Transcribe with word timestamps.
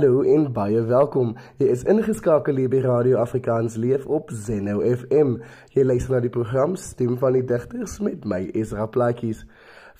Hallo 0.00 0.22
en 0.22 0.46
baie 0.56 0.80
welkom. 0.88 1.34
Jy 1.60 1.66
is 1.74 1.82
ingeskakel 1.84 2.56
hier 2.56 2.70
by 2.72 2.78
Radio 2.86 3.18
Afrikaans 3.20 3.74
Leef 3.76 4.06
op 4.08 4.30
Zeno 4.32 4.78
FM. 4.80 5.34
Jy 5.74 5.84
luister 5.84 6.14
na 6.14 6.20
die 6.24 6.32
program 6.32 6.72
Stem 6.80 7.18
van 7.20 7.36
die 7.36 7.42
Digters 7.44 7.98
met 8.00 8.24
my 8.24 8.38
Ezra 8.56 8.86
Plaatjies. 8.88 9.42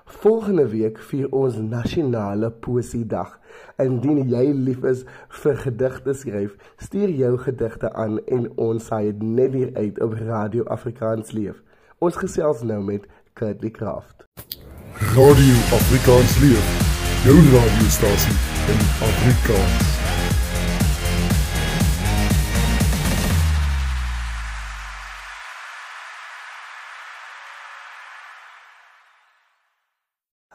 Volgende 0.07 0.67
week 0.67 0.99
vier 0.99 1.27
ons 1.35 1.57
nasionale 1.59 2.47
poesiedag. 2.63 3.33
Indien 3.83 4.21
jy 4.31 4.45
lief 4.55 4.85
is 4.87 5.01
vir 5.41 5.59
gedigte 5.65 6.15
skryf, 6.15 6.53
stuur 6.79 7.11
jou 7.11 7.33
gedigte 7.43 7.91
aan 7.93 8.21
en 8.31 8.47
ons 8.55 8.87
saai 8.87 9.11
dit 9.11 9.25
net 9.27 9.57
hier 9.57 9.73
uit 9.75 9.99
op 9.99 10.15
Radio 10.21 10.63
Afrikaans 10.77 11.35
Leef. 11.35 11.59
Ons 11.99 12.15
gesels 12.23 12.63
nou 12.63 12.79
met 12.87 13.03
Kurtley 13.35 13.73
Craft. 13.75 14.23
Radio 15.11 15.59
Afrikaans 15.81 16.39
Leef. 16.45 16.71
Jou 17.27 17.37
radiostasie 17.51 18.39
in 18.71 18.81
Afrikaans. 19.11 19.86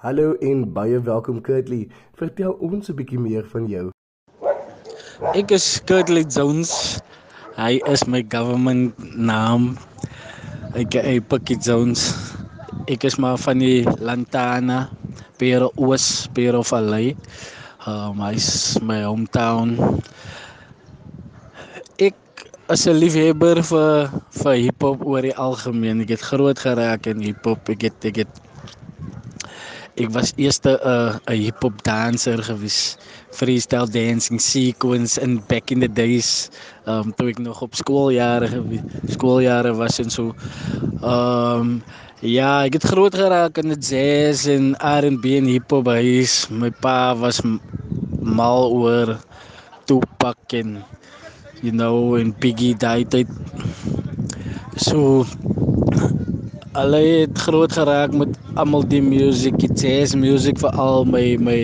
Hallo 0.03 0.33
en 0.42 0.64
baie 0.75 0.97
welkom 0.98 1.36
Kurtley. 1.47 1.84
Vertel 2.19 2.56
ons 2.58 2.91
'n 2.91 2.97
bietjie 2.98 3.20
meer 3.22 3.45
van 3.53 3.69
jou. 3.70 3.84
Ek 5.31 5.55
is 5.55 5.78
Kurtley 5.86 6.27
Jones. 6.27 6.98
Hy 7.55 7.78
is 7.86 8.03
my 8.11 8.25
government 8.27 8.98
naam. 9.14 9.78
Ek 10.75 10.98
is 10.98 11.23
Pucky 11.30 11.55
Jones. 11.55 12.19
Ek 12.91 13.06
is 13.06 13.14
maar 13.14 13.39
van 13.39 13.62
die 13.62 13.86
Lantana, 14.03 14.91
Pero 15.39 15.70
Oos, 15.78 16.27
Pero 16.34 16.67
Valley. 16.67 17.14
Um 17.86 18.19
hy 18.27 18.34
is 18.34 18.83
my 18.83 19.06
hometown. 19.06 19.78
Ek 22.03 22.19
is 22.75 22.89
'n 22.91 22.98
liefhebber 22.98 23.62
vir 23.62 24.11
vir 24.42 24.55
hiphop 24.67 25.06
oor 25.06 25.23
die 25.23 25.39
algemeen. 25.39 26.03
Ek 26.03 26.19
het 26.19 26.30
groot 26.34 26.58
geraak 26.58 27.06
in 27.06 27.23
hiphop. 27.23 27.70
Ek 27.70 27.86
het 27.86 28.05
ek 28.05 28.27
het 28.27 28.42
Ek 30.01 30.08
was 30.08 30.33
eers 30.41 30.57
'n 30.64 30.73
uh, 30.73 31.20
'n 31.29 31.36
hip-hop 31.36 31.83
danser 31.85 32.41
gewees. 32.41 32.97
Freestyle 33.36 33.85
dancing 33.85 34.41
sequence 34.41 35.20
in 35.20 35.42
back 35.48 35.69
in 35.70 35.80
the 35.85 35.89
days. 35.89 36.48
Um 36.89 37.13
toe 37.13 37.29
ek 37.29 37.39
nog 37.39 37.61
op 37.61 37.77
skooljare 37.77 38.48
skooljare 39.13 39.77
was 39.77 40.01
en 40.01 40.08
so. 40.08 40.33
Um 41.05 41.85
ja, 42.25 42.64
ek 42.64 42.81
het 42.81 42.89
groot 42.89 43.14
geraak 43.14 43.58
in 43.61 43.77
jazz 43.77 44.48
en 44.48 44.73
R&B 44.81 45.36
en 45.36 45.52
hip-hop 45.52 45.92
huis. 45.92 46.48
My 46.48 46.70
pa 46.70 47.13
was 47.13 47.42
mal 48.23 48.73
oor 48.73 49.19
Tupac 49.85 50.57
en 50.57 50.81
you 51.61 51.73
know 51.73 52.17
en 52.17 52.33
Biggie 52.33 52.73
daai 52.81 53.05
tyd. 53.05 53.29
So 54.77 55.29
Hulle 56.72 56.98
het 57.05 57.36
groot 57.36 57.72
geraak 57.77 58.14
met 58.16 58.33
almal 58.56 58.86
die 58.88 59.02
musiek, 59.05 59.58
die 59.60 59.68
jazz 59.77 60.14
musiek 60.16 60.56
vir 60.56 60.72
al 60.80 61.02
my 61.05 61.36
my 61.36 61.56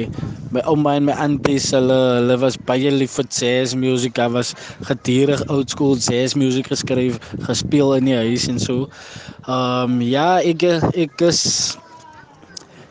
my 0.52 0.60
ouma 0.68 0.92
en 0.98 1.06
my 1.06 1.14
aunties, 1.24 1.70
hulle 1.72 1.96
hulle 2.18 2.34
was 2.42 2.58
baie 2.68 2.90
lief 2.92 3.14
vir 3.16 3.24
jazz 3.32 3.72
musiek. 3.72 4.12
Daar 4.18 4.34
was 4.34 4.50
gedurig 4.84 5.40
old 5.48 5.72
school 5.72 5.96
jazz 5.96 6.36
musiek 6.36 6.68
geskryf, 6.68 7.16
gespeel 7.46 7.94
in 7.96 8.10
die 8.10 8.18
huis 8.18 8.44
en 8.52 8.60
so. 8.60 8.84
Ehm 9.48 9.94
um, 9.96 10.02
ja, 10.04 10.26
ek 10.44 10.66
ek 10.92 11.24
is 11.30 11.40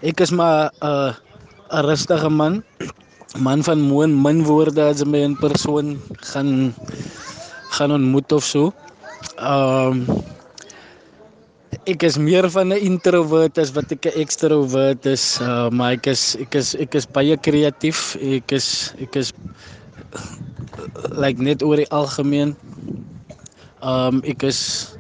ek 0.02 0.26
is 0.26 0.34
maar 0.34 0.74
'n 0.82 0.90
uh, 0.90 1.14
'n 1.70 1.86
rustige 1.86 2.30
man. 2.34 2.64
Man 3.38 3.62
van 3.62 3.78
mooi 3.92 4.08
min 4.10 4.42
woorde 4.50 4.82
as 4.90 5.06
my 5.06 5.22
in 5.22 5.38
persoon 5.38 6.00
gaan 6.34 6.74
gaan 7.78 7.92
ontmoet 7.94 8.32
of 8.34 8.44
so. 8.44 8.74
Ehm 9.38 10.02
um, 10.10 10.26
ek 11.88 12.04
is 12.04 12.18
meer 12.20 12.48
van 12.52 12.72
'n 12.74 12.84
introvert 12.84 13.58
as 13.58 13.72
wat 13.76 13.92
ek 13.92 14.06
'n 14.08 14.20
extrovert 14.24 15.06
is. 15.06 15.40
Uh, 15.42 15.70
maar 15.70 15.92
ek 15.96 16.08
is 16.08 16.36
ek 16.40 16.56
is 16.56 16.76
ek 16.76 16.96
is 16.96 17.06
baie 17.06 17.38
kreatief. 17.38 18.16
Ek 18.20 18.52
is 18.52 18.94
ek 19.00 19.16
is 19.16 19.34
like 21.12 21.40
net 21.40 21.64
oor 21.64 21.76
die 21.76 21.92
algemeen. 21.92 22.56
Um 23.82 24.22
ek 24.24 24.44
is 24.44 24.96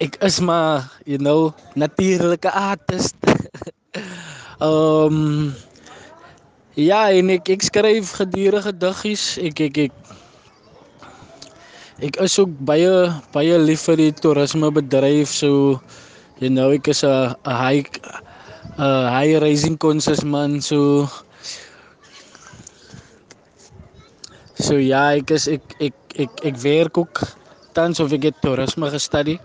ek 0.00 0.16
is 0.20 0.40
maar 0.40 0.88
you 1.04 1.18
know 1.18 1.54
natuurlike 1.74 2.50
artist. 2.50 3.16
um 4.60 5.52
ja, 6.90 7.10
en 7.12 7.30
ek 7.30 7.48
ek 7.48 7.62
skryf 7.62 8.16
gedurende 8.20 8.72
gediggies. 8.72 9.38
Ek 9.38 9.60
ek 9.60 9.76
ek 9.88 9.92
ek 12.02 12.18
is 12.24 12.34
ook 12.42 12.50
baie 12.66 12.90
baie 13.34 13.58
lief 13.62 13.86
vir 13.86 14.00
die 14.00 14.12
toerismebedryf 14.22 15.30
so 15.30 15.78
you 16.42 16.50
know 16.50 16.70
ek 16.74 16.90
is 16.90 17.04
'n 17.06 17.34
high 17.46 17.86
'n 18.78 19.06
high 19.14 19.38
rising 19.44 19.78
conscious 19.78 20.24
man 20.24 20.58
so 20.60 21.06
so 24.58 24.74
ja 24.78 25.14
ek 25.14 25.30
is 25.30 25.46
ek 25.46 25.62
ek 25.78 25.94
ek 26.26 26.30
ek 26.50 26.56
werk 26.66 26.98
ook 26.98 27.22
tans 27.72 28.00
of 28.02 28.12
ek 28.12 28.30
het 28.30 28.42
toerisme 28.42 28.90
gestudie 28.90 29.38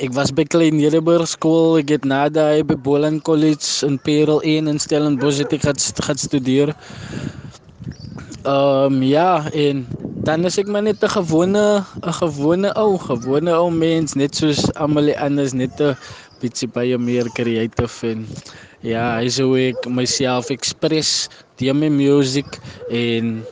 Ek 0.00 0.14
was 0.16 0.30
by 0.32 0.46
Klein 0.48 0.78
Nederburg 0.80 1.28
skool, 1.28 1.76
ek 1.76 1.90
het 1.92 2.04
na 2.08 2.22
daai 2.32 2.64
by 2.64 2.72
Boland 2.72 3.20
College 3.20 3.84
in 3.84 3.98
Parel 4.00 4.40
1 4.48 4.70
in 4.72 4.78
Stellenbosch 4.80 5.42
het 5.42 5.52
ek 5.52 5.66
gaan, 5.66 5.76
gaan 5.76 6.16
studeer. 6.16 6.72
Ehm 8.48 8.96
um, 8.96 9.02
ja, 9.04 9.44
en 9.52 9.84
dan 10.24 10.44
is 10.44 10.58
ek 10.60 10.68
maar 10.68 10.82
net 10.84 11.00
'n 11.02 11.08
gewone 11.16 11.84
'n 12.04 12.16
gewone 12.20 12.70
ou, 12.76 12.98
gewone 12.98 13.52
ou 13.56 13.70
mens, 13.70 14.14
net 14.14 14.36
soos 14.36 14.68
almal 14.74 15.08
die 15.08 15.18
anders, 15.18 15.52
net 15.52 15.80
'n 15.80 15.96
bietjie 16.40 16.68
baie 16.68 16.98
meer 16.98 17.28
creative 17.32 18.06
en 18.06 18.26
ja, 18.82 19.16
hy 19.16 19.28
sou 19.28 19.56
ek 19.56 19.88
myself 19.88 20.50
express 20.50 21.28
deur 21.56 21.74
my 21.74 21.88
music 21.88 22.60
en 22.90 23.44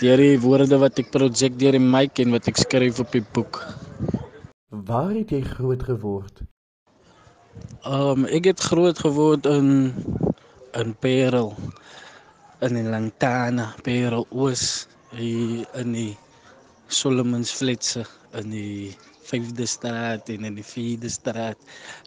deur 0.00 0.16
die 0.16 0.38
woorde 0.40 0.78
wat 0.78 0.98
ek 0.98 1.10
projek 1.12 1.58
deur 1.60 1.72
die 1.72 1.86
mic 1.96 2.20
en 2.20 2.32
wat 2.32 2.48
ek 2.48 2.56
skryf 2.56 3.00
op 3.00 3.12
die 3.12 3.24
boek. 3.32 3.60
Waar 4.68 5.12
het 5.16 5.30
jy 5.30 5.42
groot 5.44 5.82
geword? 5.82 6.44
Ehm 7.84 8.24
um, 8.24 8.24
ek 8.26 8.44
het 8.52 8.60
groot 8.60 8.98
geword 8.98 9.46
in 9.46 9.92
in 10.72 10.94
Parel 11.00 11.52
in 12.60 12.74
die 12.74 12.88
Lantana, 12.88 13.74
Parel 13.84 14.26
Oos 14.30 14.86
hier 15.12 15.66
in 15.80 15.92
die 15.96 16.12
Solomons 16.88 17.52
Flats 17.52 17.96
in 18.36 18.52
die 18.52 18.92
5de 19.28 19.66
straat 19.68 20.28
en 20.32 20.44
in 20.48 20.56
die 20.58 20.66
4de 20.66 21.10
straat. 21.12 21.58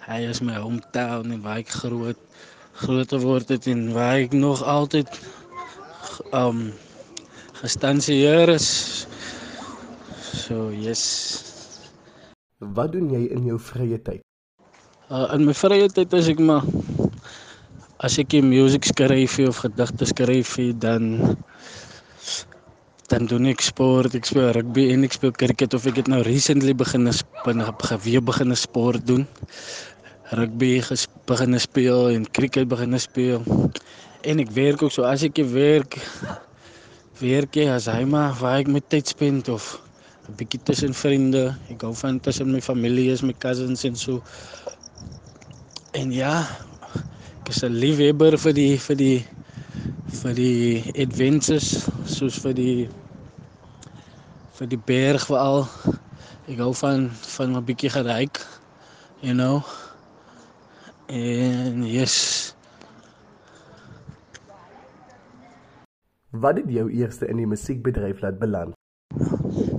Hy 0.05 0.21
is 0.29 0.41
my 0.45 0.57
hometown 0.59 1.33
en 1.33 1.41
waar 1.45 1.61
ek 1.63 1.73
groot 1.81 2.21
groot 2.75 3.07
geword 3.07 3.53
het 3.53 3.69
en 3.71 3.87
waar 3.95 4.19
ek 4.19 4.33
nog 4.35 4.59
altyd 4.67 5.07
um 6.35 6.73
gestanseer 7.61 8.51
is. 8.51 9.07
So 10.45 10.69
yes. 10.75 11.05
Wat 12.59 12.91
doen 12.91 13.07
jy 13.13 13.29
in 13.31 13.47
jou 13.47 13.59
vrye 13.61 13.99
tyd? 14.01 14.21
Uh, 15.07 15.29
in 15.37 15.45
my 15.47 15.53
vrye 15.55 15.87
tyd 15.93 16.13
as 16.17 16.27
ek 16.31 16.41
maar 16.41 16.65
as 18.03 18.17
ek 18.21 18.35
musiek 18.43 18.85
skryf 18.85 19.37
of 19.47 19.63
gedigte 19.63 20.07
skryf 20.09 20.57
dan 20.81 21.37
dan 23.07 23.27
doen 23.29 23.45
ek 23.51 23.61
sport, 23.61 24.15
ek 24.17 24.25
speel 24.25 24.49
rugby 24.55 24.87
en 24.93 25.05
ek 25.05 25.13
speel 25.13 25.33
cricket 25.37 25.75
of 25.77 25.85
ek 25.85 25.99
het 26.01 26.07
nou 26.09 26.23
recently 26.25 26.73
begin 26.73 27.05
geweer 27.85 28.23
begin 28.25 28.55
sport 28.57 29.05
doen. 29.05 29.27
Rugby 30.33 30.81
begin 31.29 31.59
speel 31.61 32.09
en 32.09 32.25
cricket 32.25 32.67
begin 32.67 32.97
speel. 32.99 33.45
En 34.25 34.41
ek 34.41 34.49
werk 34.57 34.81
ook 34.81 34.91
so 34.91 35.05
as 35.05 35.21
ek 35.27 35.37
werk 35.53 35.99
werk 37.21 37.55
jy 37.55 37.69
as 37.69 37.85
hy 37.85 38.01
maar 38.09 38.33
waar 38.41 38.63
ek 38.63 38.73
my 38.73 38.81
tyd 38.89 39.07
spend 39.07 39.49
of 39.53 39.77
'n 40.25 40.33
bietjie 40.41 40.59
tussen 40.65 40.93
vriende. 40.93 41.53
Ek 41.69 41.85
hou 41.85 41.93
van 41.93 42.19
tussen 42.19 42.51
my 42.51 42.61
familie, 42.61 43.11
is 43.11 43.21
my 43.21 43.33
cousins 43.37 43.85
en 43.85 43.95
so. 43.95 44.23
En 45.93 46.11
ja, 46.11 46.41
ek 47.43 47.53
is 47.53 47.61
'n 47.63 47.69
liefhebber 47.69 48.37
vir 48.37 48.53
die 48.53 48.79
vir 48.79 48.95
die 48.97 49.25
vir 50.21 50.33
die 50.37 50.93
adventures 51.01 51.85
soos 52.09 52.37
vir 52.43 52.53
die 52.57 52.87
vir 54.55 54.69
die 54.71 54.79
berg 54.87 55.25
veral. 55.27 55.65
Ek 56.47 56.61
hou 56.61 56.71
van 56.79 57.09
van 57.35 57.55
'n 57.57 57.65
bietjie 57.65 57.91
geryk, 57.91 58.39
you 59.21 59.33
know. 59.33 59.63
En 61.07 61.83
yes. 61.83 62.55
Wat 66.31 66.57
het 66.57 66.69
jou 66.69 66.89
eerste 66.91 67.27
in 67.27 67.37
die 67.37 67.47
musiekbedryf 67.47 68.21
laat 68.21 68.39
beland? 68.39 68.73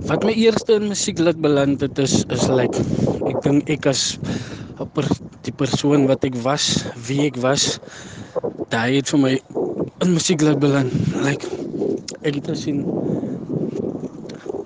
Wat 0.07 0.23
my 0.23 0.33
eerste 0.33 0.73
in 0.79 0.87
musiek 0.87 1.19
laat 1.19 1.37
beland 1.41 1.81
het 1.81 1.99
is 1.99 2.23
is 2.29 2.47
like 2.49 2.77
ek 3.27 3.41
dink 3.43 3.69
ek 3.69 3.85
as 3.85 4.17
per, 4.93 5.05
die 5.43 5.53
persoon 5.53 6.07
wat 6.07 6.23
ek 6.23 6.35
was, 6.45 6.85
wie 7.07 7.27
ek 7.27 7.37
was, 7.43 7.79
daai 8.69 8.97
het 8.97 9.09
vir 9.13 9.19
my 9.19 9.33
in 10.03 10.13
musiek 10.13 10.41
laat 10.41 10.59
beland. 10.61 10.93
Like 11.25 11.45
ek 12.21 12.37
het 12.37 12.49
gesien 12.53 12.83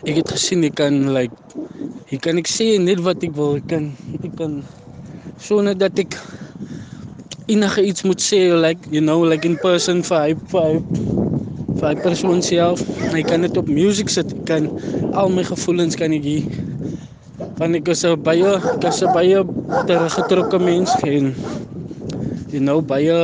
ek 0.03 0.17
het 0.17 0.31
gesien 0.33 0.65
ek 0.67 0.75
kan 0.79 0.97
like 1.15 1.35
ek 2.11 2.19
kan 2.25 2.41
ek 2.41 2.49
sê 2.51 2.75
net 2.81 2.99
wat 3.05 3.23
ek 3.23 3.35
wil, 3.37 3.55
ek 3.61 3.67
kan 3.71 3.91
ek 4.19 4.33
kan 4.39 4.59
sonder 5.39 5.77
dat 5.77 5.99
ek 6.01 6.17
enige 7.51 7.85
iets 7.87 8.03
moet 8.07 8.23
sê 8.23 8.41
like 8.51 8.91
you 8.91 9.03
know 9.03 9.23
like 9.23 9.47
in 9.47 9.55
person 9.63 10.03
vir 10.03 10.19
hy 10.25 10.35
vir 10.51 10.67
hy 10.67 10.75
vir 11.79 11.87
hy 11.87 11.95
persoon 12.03 12.43
self. 12.45 12.83
Ek 13.15 13.31
kan 13.31 13.47
dit 13.47 13.57
op 13.57 13.71
music 13.71 14.11
sit, 14.11 14.35
ek 14.35 14.43
kan 14.51 14.67
al 15.15 15.31
my 15.31 15.47
gevoelens 15.47 15.95
kan 15.99 16.11
ek 16.15 16.27
hier 16.27 16.45
want 17.61 17.77
ek 17.77 17.87
is 17.93 18.03
'n 18.05 18.17
baie 18.25 18.51
ek 18.57 18.83
is 18.89 19.01
'n 19.05 19.13
baie 19.13 19.39
teruggetrokke 19.87 20.57
mens 20.59 20.91
en 21.05 21.31
you 22.51 22.59
know 22.59 22.81
baie 22.81 23.15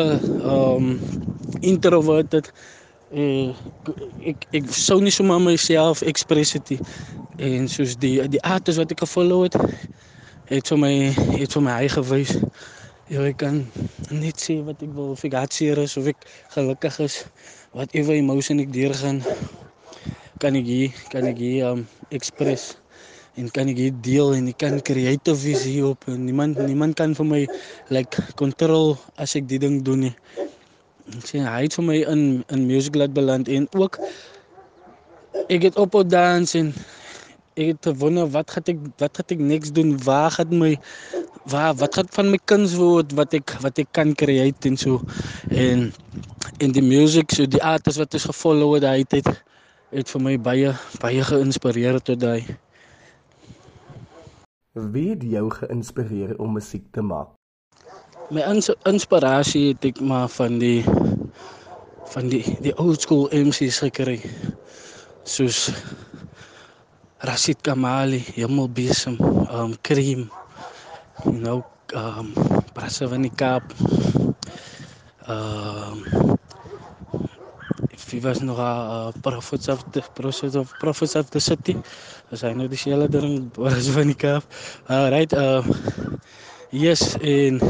um 0.45 1.16
introverted 1.61 2.51
en 3.11 3.53
ek 4.27 4.47
ek 4.59 4.71
sou 4.75 4.99
nie 5.01 5.13
sommer 5.15 5.39
myself 5.39 6.01
express 6.01 6.53
het 6.57 6.69
nie. 6.73 6.79
en 7.37 7.67
soos 7.69 7.95
die 8.01 8.17
die 8.27 8.41
artes 8.43 8.77
wat 8.81 8.91
ek 8.91 9.05
gevolg 9.05 9.47
het 9.47 9.55
het 10.49 10.67
vir 10.73 10.79
my 10.81 10.93
het 11.37 11.53
vir 11.53 11.63
my 11.63 11.77
hy 11.81 11.87
gewys 11.95 12.35
Ja, 13.07 13.21
ek 13.23 13.37
kan 13.39 13.61
net 14.11 14.41
sê 14.43 14.57
wat 14.67 14.81
ek 14.83 14.89
wil 14.91 15.13
of 15.13 15.21
ek 15.23 15.37
hartseer 15.39 15.79
is 15.79 15.93
of 15.95 16.09
ek 16.11 16.25
gelukkig 16.51 16.97
is 17.05 17.21
whatever 17.71 18.11
emotion 18.11 18.59
ek 18.59 18.73
deurgaan 18.75 19.21
kan 20.43 20.57
ek 20.59 20.67
hier 20.67 20.97
kan 21.13 21.29
ek 21.29 21.39
hier 21.39 21.69
um 21.69 21.85
express 22.11 22.75
en 23.39 23.47
kan 23.55 23.71
ek 23.71 23.79
hier 23.79 23.95
deel 24.03 24.35
en 24.35 24.51
ek 24.51 24.59
kan 24.59 24.75
creative 24.83 25.39
visie 25.39 25.79
op 25.87 26.03
en 26.11 26.25
niemand 26.27 26.59
niemand 26.67 26.99
kan 26.99 27.15
vir 27.15 27.29
my 27.31 27.41
like 27.95 28.27
control 28.35 28.97
as 29.15 29.39
ek 29.39 29.47
die 29.47 29.61
ding 29.63 29.79
doen 29.87 30.09
nie. 30.09 30.15
Ek 31.15 31.23
sê 31.29 31.39
hy 31.39 31.61
het 31.63 31.75
vir 31.77 31.85
my 31.87 31.97
in 32.13 32.23
in 32.55 32.65
music 32.67 32.97
laat 32.99 33.13
beland 33.15 33.47
en 33.47 33.67
ook 33.79 33.99
ek 35.47 35.69
het 35.69 35.77
op 35.79 35.95
op 35.95 36.09
dans 36.11 36.55
en 36.59 36.73
ek 37.55 37.71
het 37.73 37.89
gewonder 37.91 38.27
wat 38.35 38.51
gaan 38.51 38.67
ek 38.73 38.81
wat 39.03 39.21
gaan 39.21 39.35
ek 39.37 39.45
next 39.53 39.75
doen? 39.77 39.95
Waar 40.03 40.31
gaan 40.35 40.57
my 40.59 40.73
waar 41.47 41.75
wat 41.79 41.95
gaan 41.95 42.11
van 42.11 42.31
my 42.31 42.39
kuns 42.51 42.75
word 42.75 43.15
wat 43.15 43.33
ek 43.39 43.55
wat 43.63 43.79
ek 43.79 43.91
kan 43.95 44.11
create 44.19 44.67
en 44.67 44.77
so 44.77 44.99
en 45.49 45.87
in 46.59 46.75
die 46.75 46.83
music 46.83 47.31
so 47.31 47.47
die 47.47 47.63
artists 47.63 48.01
wat 48.03 48.19
ons 48.19 48.27
gevolg 48.27 48.77
het 48.77 48.89
hy 48.91 48.99
het 49.05 49.31
het 49.95 50.11
vir 50.11 50.23
my 50.27 50.35
baie 50.49 50.75
baie 51.03 51.23
geïnspireer 51.31 52.03
tot 52.03 52.19
daai 52.19 52.43
Wie 54.77 55.09
het 55.09 55.23
jou 55.25 55.47
geïnspireer 55.49 56.35
om 56.37 56.53
musiek 56.53 56.83
te 56.93 57.01
maak? 57.01 57.36
My 58.29 58.43
ins 58.51 58.67
inspirasie 58.89 59.69
het 59.71 59.85
ek 59.87 59.99
maar 60.03 60.27
van 60.27 60.57
die 60.59 60.83
van 62.11 62.27
die 62.27 62.43
die 62.63 62.73
old 62.75 62.99
school 62.99 63.29
MC's 63.31 63.79
gekry 63.85 64.17
soos 65.23 65.69
Rashid 67.23 67.63
Kamali, 67.65 68.19
Jamal 68.37 68.67
Besem, 68.69 69.17
um 69.49 69.73
Cream, 69.81 70.27
you 71.25 71.39
know, 71.41 71.63
um 71.95 72.29
Prasa 72.75 73.07
van 73.09 73.25
Kaap. 73.35 73.63
Um 75.27 76.03
wie 78.07 78.21
was 78.21 78.39
nog 78.39 78.59
uh, 78.59 79.09
prophets 79.21 79.67
of 79.67 79.83
the 81.31 81.39
city. 81.39 81.75
As 82.31 82.45
hy 82.45 82.53
nou 82.55 82.69
dieselfde 82.71 83.19
ding 83.19 83.49
was 83.57 83.89
van 83.91 84.13
Kaap. 84.15 84.45
Right, 84.87 85.33
uh 85.33 85.65
yes 86.69 87.15
en 87.21 87.61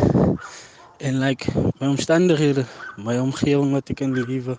en 0.98 1.20
like 1.20 1.46
my 1.80 1.88
omstandighede, 1.88 2.66
my 2.98 3.18
omgewing 3.22 3.72
wat 3.72 3.90
ek 3.94 4.02
in 4.02 4.16
die 4.18 4.26
lewe 4.26 4.58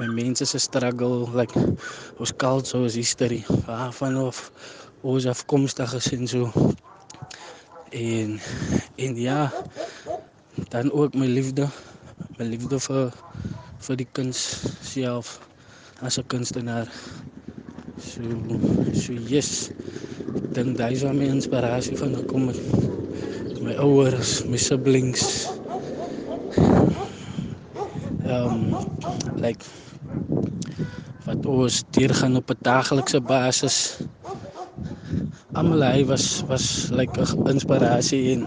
my 0.00 0.06
mense 0.08 0.46
se 0.48 0.58
struggle 0.58 1.28
like 1.36 1.52
ons 2.16 2.32
culture 2.40 2.80
ons 2.80 2.96
history. 2.96 3.42
Waarvan 3.66 4.16
of 4.16 4.38
ons 5.04 5.26
afkomstig 5.28 5.92
is 5.98 6.08
en 6.16 6.28
so. 6.28 6.48
En 7.92 8.40
en 8.96 9.16
ja 9.20 9.52
dan 10.72 10.92
ook 10.92 11.14
my 11.14 11.28
liefde 11.28 11.68
my 12.38 12.48
liefde 12.48 12.80
vir 12.80 13.12
vir 13.80 14.00
die 14.00 14.08
kuns 14.16 14.40
self 14.80 15.36
as 16.00 16.16
'n 16.18 16.26
kunstenaar. 16.26 16.88
So 18.00 18.22
so 18.96 19.12
yes 19.12 19.68
dan 20.56 20.72
daai 20.74 20.94
is 20.96 21.02
waar 21.02 21.14
my 21.14 21.28
inspirasie 21.28 21.96
van 21.96 22.16
gekom 22.16 22.48
het 22.48 22.99
my 23.70 23.78
ouers 23.78 24.42
my 24.50 24.58
siblings 24.58 25.46
um 28.26 28.74
like 29.38 29.62
wat 31.22 31.46
ons 31.46 31.76
deurgaan 31.94 32.34
op 32.40 32.50
'n 32.50 32.58
daaglikse 32.66 33.20
basis. 33.22 33.76
Almal 35.54 35.82
hy 35.86 36.02
was 36.04 36.42
was 36.50 36.90
like 36.90 37.14
'n 37.14 37.46
inspirasie 37.46 38.34
en 38.34 38.40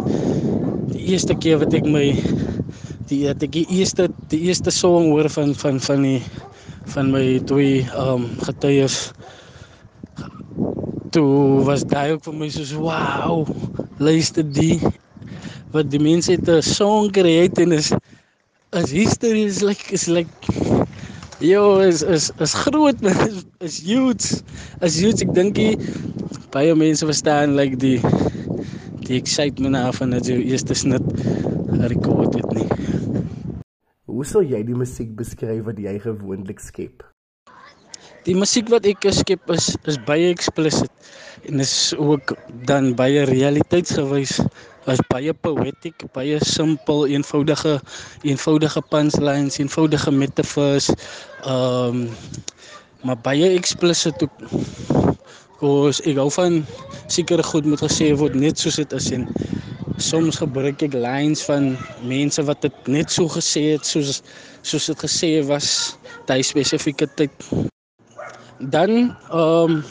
die 0.92 1.16
eerste 1.16 1.36
keer 1.40 1.58
wat 1.64 1.72
ek 1.74 1.88
my 1.88 2.20
die 3.08 3.24
het 3.28 3.44
ek 3.44 3.52
die 3.52 3.68
eerste 3.80 4.10
die 4.28 4.42
eerste 4.52 4.72
song 4.72 5.08
hoor 5.16 5.30
van 5.30 5.56
van 5.56 5.80
van 5.80 6.02
die 6.04 6.22
van 6.96 7.12
my 7.16 7.40
twee 7.48 7.88
um 7.96 8.28
getuies 8.44 9.16
toe 11.16 11.64
was 11.64 11.88
daai 11.88 12.12
ook 12.12 12.24
vir 12.28 12.36
my 12.36 12.50
soos 12.50 12.76
wow 12.76 13.48
luister 14.04 14.44
die 14.44 14.84
wat 15.74 15.90
die 15.92 16.02
mense 16.02 16.32
het 16.32 16.48
'n 16.50 16.62
song 16.62 17.12
create 17.12 17.62
en 17.62 17.72
is 17.72 17.92
is 18.74 18.92
history 18.92 19.44
is 19.44 19.62
like 19.62 19.92
is 19.94 20.08
like 20.08 20.30
Yo 21.44 21.80
is 21.84 22.02
is 22.04 22.32
is 22.40 22.54
groot 22.54 23.02
man 23.02 23.18
is, 23.28 23.44
is 23.60 23.80
huge. 23.84 24.44
Is 24.80 24.96
huge. 24.96 25.26
Ek 25.26 25.34
dink 25.36 25.58
jy 25.60 25.74
baie 26.56 26.72
mense 26.78 27.04
verstaan 27.04 27.58
like 27.60 27.76
die 27.82 27.98
die 29.04 29.18
excitement 29.18 29.76
af 29.76 30.00
van 30.00 30.16
dat 30.16 30.30
jy 30.30 30.38
eerste 30.40 30.78
snit 30.78 31.04
rekord 31.92 32.38
het 32.40 32.48
nie. 32.56 32.70
Hoe 34.08 34.24
sal 34.24 34.48
jy 34.48 34.64
die 34.64 34.78
musiek 34.78 35.12
beskryf 35.20 35.66
wat 35.68 35.84
jy 35.84 35.98
gewoonlik 36.06 36.64
skep? 36.64 37.04
Die 38.24 38.36
musiek 38.40 38.70
wat 38.72 38.86
ek 38.88 39.04
skep 39.12 39.50
is 39.52 39.74
is 39.92 39.98
baie 40.08 40.30
explicit 40.32 40.92
en 41.50 41.60
is 41.60 41.92
ook 42.00 42.32
dan 42.70 42.94
baie 42.96 43.26
realiteitsgewys 43.28 44.38
was 44.86 45.02
baie 45.12 45.34
poetic, 45.36 46.06
baie 46.16 46.38
simpel, 46.48 47.04
eenvoudige 47.12 47.74
eenvoudige 48.24 48.84
punchlines, 48.92 49.60
eenvoudige 49.60 50.12
metafoors. 50.12 50.88
Ehm 51.44 52.00
um, 52.00 52.08
maar 53.04 53.20
baie 53.20 53.50
explicit 53.58 54.24
ook. 54.24 54.40
Koos 55.60 56.00
ek 56.08 56.16
hou 56.24 56.30
van 56.32 56.62
seker 57.12 57.44
goed 57.44 57.68
moet 57.68 57.84
gesê 57.84 58.14
word 58.16 58.40
net 58.40 58.60
soos 58.60 58.80
dit 58.80 58.96
is 58.96 59.12
en 59.20 59.28
soms 60.00 60.40
gebruik 60.40 60.88
ek 60.88 60.96
lines 60.96 61.44
van 61.52 61.74
mense 62.08 62.48
wat 62.48 62.64
dit 62.64 62.88
net 62.88 63.12
so 63.12 63.28
gesê 63.36 63.74
het 63.74 63.84
soos 63.84 64.24
soos 64.64 64.88
dit 64.94 65.06
gesê 65.10 65.36
was 65.52 65.70
daai 66.32 66.40
spesifieke 66.40 67.12
tyd. 67.20 67.72
Dan 68.70 69.12
ehm 69.32 69.72
um, 69.72 69.84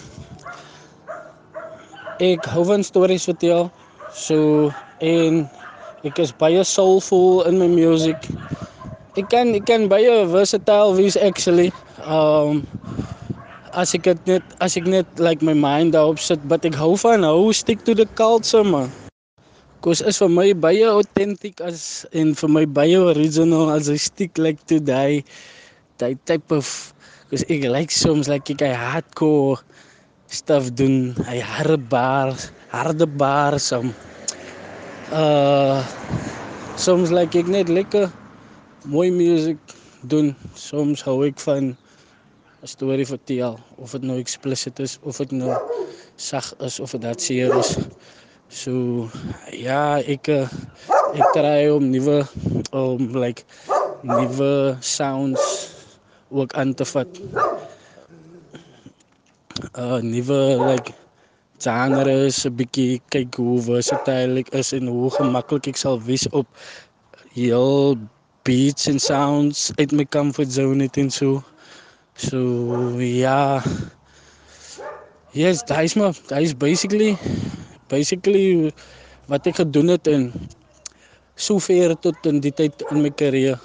ek 2.23 2.47
hou 2.55 2.65
van 2.65 2.85
stories 2.87 3.27
vertel. 3.29 3.69
So 4.15 4.71
en 5.03 5.45
ek 6.07 6.21
is 6.23 6.33
baie 6.33 6.63
soulful 6.65 7.45
in 7.51 7.59
my 7.61 7.69
music. 7.69 8.17
Ek 9.19 9.29
kan 9.33 9.53
ek 9.57 9.67
kan 9.69 9.89
baie 9.93 10.23
versatile 10.31 10.95
wees 10.97 11.19
actually. 11.21 11.69
Um 12.07 12.65
as 13.77 13.93
ek 13.97 14.09
net 14.29 14.45
as 14.61 14.77
ek 14.77 14.89
net 14.89 15.09
like 15.21 15.45
my 15.45 15.57
mind 15.57 15.93
daarop 15.97 16.21
sit, 16.21 16.41
but 16.49 16.65
ek 16.65 16.77
hou 16.77 16.95
van 17.01 17.25
hou 17.29 17.53
stick 17.53 17.85
to 17.85 17.97
the 17.97 18.09
culture 18.17 18.65
man. 18.65 18.89
Kos 19.83 20.01
is 20.01 20.21
vir 20.23 20.31
my 20.31 20.49
baie 20.55 20.87
authentic 20.87 21.61
as 21.61 22.07
en 22.15 22.33
vir 22.39 22.51
my 22.57 22.65
baie 22.65 22.97
original 22.97 23.73
as 23.75 23.91
I 23.91 23.99
stick 23.99 24.39
like 24.39 24.63
to 24.71 24.79
die 24.79 25.25
die 25.99 26.15
type 26.25 26.55
of 26.55 26.95
cuz 27.33 27.47
ek 27.49 27.63
like 27.65 27.89
soms 27.89 28.29
like 28.29 28.53
ek 28.53 28.61
hardcore 28.77 29.57
stuff 30.29 30.69
doen. 30.77 31.17
Hy 31.25 31.39
harde 31.41 31.79
bars, 31.89 32.51
harde 32.69 33.07
bars 33.09 33.73
um 33.73 33.89
uh 35.09 35.81
soms 36.77 37.09
like 37.09 37.33
ek 37.33 37.49
net 37.49 37.73
lekker 37.73 38.13
mooi 38.85 39.09
musiek 39.09 39.57
doen. 40.13 40.37
Soms 40.53 41.01
hou 41.09 41.23
ek 41.25 41.41
van 41.49 41.73
'n 41.73 42.69
storie 42.69 43.09
vertel 43.09 43.57
of 43.81 43.97
dit 43.97 44.05
nou 44.05 44.21
explicit 44.21 44.77
is 44.85 44.99
of 45.01 45.17
dit 45.25 45.33
nou 45.33 45.57
sag 46.21 46.53
is 46.61 46.81
of 46.85 46.93
dit 46.93 47.21
seer 47.21 47.49
is. 47.57 47.79
So 48.53 49.09
ja, 49.57 50.05
ek 50.05 50.29
eh, 50.29 50.49
ek 51.17 51.29
try 51.33 51.73
om 51.73 51.89
nuwe 51.89 52.29
om 52.77 53.09
like 53.17 53.49
nuwe 54.05 54.77
sounds 54.85 55.81
ook 56.33 56.53
aan 56.55 56.75
te 56.75 56.85
vat. 56.85 57.21
Uh 59.79 60.01
nuwe 60.03 60.41
like 60.69 60.93
genres 61.63 62.43
'n 62.49 62.55
bietjie 62.59 63.01
kyk 63.15 63.37
hoe 63.39 63.61
versatile 63.63 64.41
ek 64.43 64.49
is 64.61 64.73
en 64.79 64.91
hoe 64.91 65.11
gemaklik 65.17 65.69
ek 65.73 65.79
sal 65.79 66.01
wees 66.09 66.27
op 66.41 66.49
heel 67.37 67.97
beats 68.45 68.89
en 68.91 68.99
sounds 68.99 69.71
uit 69.79 69.93
my 69.93 70.05
comfort 70.05 70.51
zone 70.53 70.83
het 70.83 70.97
en 70.97 71.11
so. 71.11 71.43
So 72.17 72.39
ja. 72.99 73.63
Yes, 75.33 75.63
daai 75.65 75.85
is 75.85 75.95
maar 75.95 76.13
daai 76.29 76.43
is 76.45 76.57
basically 76.57 77.17
basically 77.89 78.73
wat 79.31 79.47
ek 79.47 79.63
gedoen 79.63 79.95
het 79.95 80.09
en 80.11 80.33
sover 81.37 81.95
tot 82.05 82.27
in 82.29 82.43
die 82.45 82.53
tyd 82.53 82.85
in 82.91 83.01
my 83.05 83.11
karier. 83.11 83.61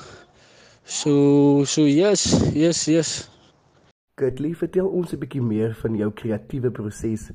So 0.88 1.68
so 1.68 1.84
yes, 1.84 2.32
yes, 2.56 2.88
yes. 2.88 3.28
Gutlie, 4.16 4.56
vertel 4.56 4.88
ons 4.88 5.12
'n 5.12 5.20
bietjie 5.20 5.44
meer 5.44 5.76
van 5.84 5.98
jou 6.00 6.08
kreatiewe 6.16 6.72
proses. 6.72 7.28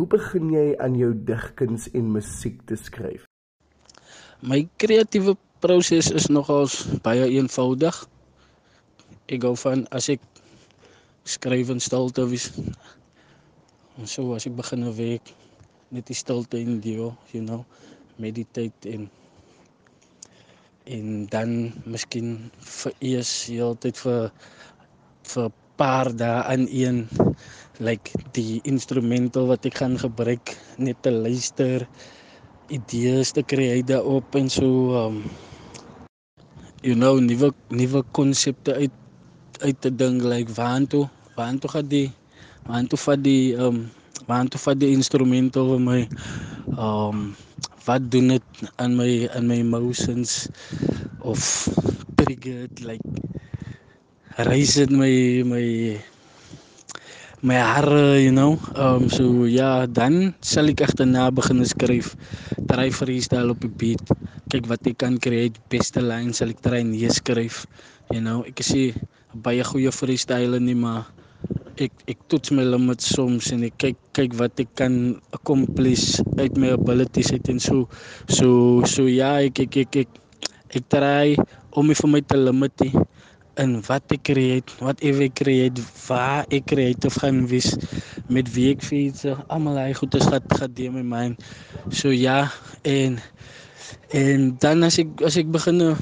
Hoe 0.00 0.06
begin 0.08 0.48
jy 0.50 0.72
aan 0.80 0.96
jou 0.96 1.12
digkuns 1.12 1.92
en 1.92 2.08
musiek 2.16 2.64
te 2.64 2.80
skryf? 2.80 3.28
My 4.40 4.64
kreatiewe 4.80 5.36
proses 5.60 6.08
is 6.10 6.32
nogals 6.32 6.88
baie 7.04 7.28
eenvoudig. 7.28 8.08
Ek 9.28 9.44
gou 9.44 9.52
van 9.52 9.84
as 9.92 10.08
ek 10.08 10.24
skryf 11.28 11.68
in 11.76 11.84
stilte 11.84 12.24
wees. 12.24 12.48
En 14.00 14.08
so 14.08 14.32
as 14.32 14.48
ek 14.48 14.56
begin 14.56 14.80
'n 14.80 14.96
week 14.96 15.34
net 15.92 16.08
die 16.08 16.16
stilte 16.16 16.56
in 16.56 16.80
die 16.80 16.96
you 16.96 17.44
know, 17.44 17.66
meditate 18.16 18.88
en 18.88 19.10
en 20.84 21.26
dan 21.32 21.72
miskien 21.88 22.50
vir 22.60 22.92
eers 23.00 23.32
heeltyd 23.48 24.00
vir 24.04 24.30
vir 25.32 25.48
paar 25.80 26.10
dae 26.12 26.42
aan 26.52 26.66
een 26.70 27.06
like 27.80 28.12
die 28.36 28.60
instrumental 28.68 29.48
wat 29.50 29.66
ek 29.70 29.80
gaan 29.82 29.96
gebruik 29.98 30.54
net 30.78 31.00
te 31.02 31.10
luister 31.10 31.86
idees 32.68 33.32
te 33.32 33.42
kry 33.42 33.80
daarop 33.82 34.36
en 34.38 34.52
so 34.52 34.68
um 35.00 35.18
you 36.84 36.94
know 36.94 37.16
nuwe 37.20 37.50
nuwe 37.72 38.04
konsepte 38.12 38.76
uit 38.76 39.02
uit 39.64 39.80
te 39.80 39.90
dink 39.90 40.22
like 40.22 40.52
waantoe 40.60 41.08
waantoe 41.36 41.70
gaan 41.76 41.88
die 41.88 42.08
waantoe 42.68 43.00
vat 43.08 43.24
die 43.24 43.56
um 43.56 43.84
waantoe 44.28 44.60
vat 44.60 44.80
die 44.80 44.92
instrumental 44.96 45.74
vir 45.74 45.82
my? 45.88 46.00
Um 46.76 47.34
wat 47.84 48.02
doen 48.10 48.32
dit 48.36 48.46
aan 48.80 48.96
my 48.96 49.28
aan 49.36 49.46
my 49.46 49.60
emotions 49.60 50.48
of 51.20 51.68
trigger 52.16 52.64
it 52.64 52.80
like 52.80 53.04
raise 54.48 54.80
it 54.80 54.90
my 54.90 55.44
my 55.44 55.66
my 57.44 57.60
hare 57.60 58.16
you 58.24 58.32
know? 58.32 58.56
Um 58.74 59.08
so 59.12 59.44
ja 59.44 59.84
dan 59.84 60.32
sal 60.40 60.72
ek 60.72 60.80
agterna 60.88 61.28
begin 61.28 61.60
skryf 61.68 62.16
try 62.70 62.88
freestyle 62.88 63.52
op 63.52 63.60
die 63.60 63.72
beat 63.72 64.04
kyk 64.48 64.64
wat 64.70 64.88
ek 64.88 65.04
kan 65.04 65.20
create 65.20 65.60
beste 65.68 66.00
lines 66.00 66.40
sal 66.40 66.48
ek 66.48 66.64
try 66.64 66.80
neerskryf 66.80 67.66
you 68.12 68.24
know? 68.24 68.48
Ek 68.48 68.64
is 68.64 68.96
baie 69.34 69.64
goeie 69.66 69.92
freestyler 69.92 70.62
nie 70.62 70.78
maar 70.78 71.10
ek 71.80 71.92
ek 72.12 72.18
toets 72.30 72.52
my 72.54 72.64
limits 72.66 73.08
soms 73.16 73.50
en 73.54 73.64
ek 73.66 73.76
kyk 73.82 73.98
kyk 74.16 74.36
wat 74.38 74.60
ek 74.62 74.70
kan 74.78 74.94
accomplish 75.36 76.20
uit 76.38 76.54
my 76.60 76.74
abilities 76.76 77.32
uit 77.34 77.48
en 77.50 77.60
so 77.62 77.88
so 78.28 78.82
so 78.86 79.08
ja 79.10 79.36
ek 79.42 79.64
ek 79.66 79.80
ek 79.84 80.00
ek, 80.04 80.20
ek 80.74 80.84
try 80.92 81.34
om 81.74 81.90
nie 81.90 81.98
vir 81.98 82.10
my 82.12 82.22
te 82.22 82.38
limit 82.38 82.84
nie 82.84 82.94
in 83.62 83.78
wat 83.86 84.10
ek 84.10 84.24
create, 84.26 84.72
wat 84.82 84.98
ek 85.04 85.36
create, 85.38 85.82
waar 86.08 86.42
ek 86.50 86.66
creative 86.72 87.14
gaan 87.22 87.44
wees 87.50 87.74
met 88.26 88.48
wie 88.54 88.72
ek 88.74 88.82
fiets, 88.82 89.26
almal 89.46 89.78
hy 89.78 89.92
goed 89.94 90.14
is 90.18 90.26
gaan 90.26 90.42
gaan 90.58 90.74
deur 90.74 90.94
my 90.94 91.04
mind. 91.06 91.44
So 91.94 92.10
ja, 92.10 92.48
en 92.82 93.20
en 94.10 94.54
dan 94.62 94.82
as 94.86 94.98
ek 95.02 95.22
as 95.26 95.38
ek 95.38 95.52
begin 95.54 95.78
nou 95.82 95.94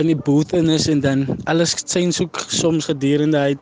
in 0.00 0.08
die 0.08 0.18
booth 0.18 0.54
in 0.56 0.70
is 0.72 0.88
en 0.88 1.02
dan 1.04 1.26
alles 1.50 1.76
sien 1.84 2.12
soek 2.14 2.40
soms 2.48 2.88
gedurende 2.88 3.38
hy 3.38 3.54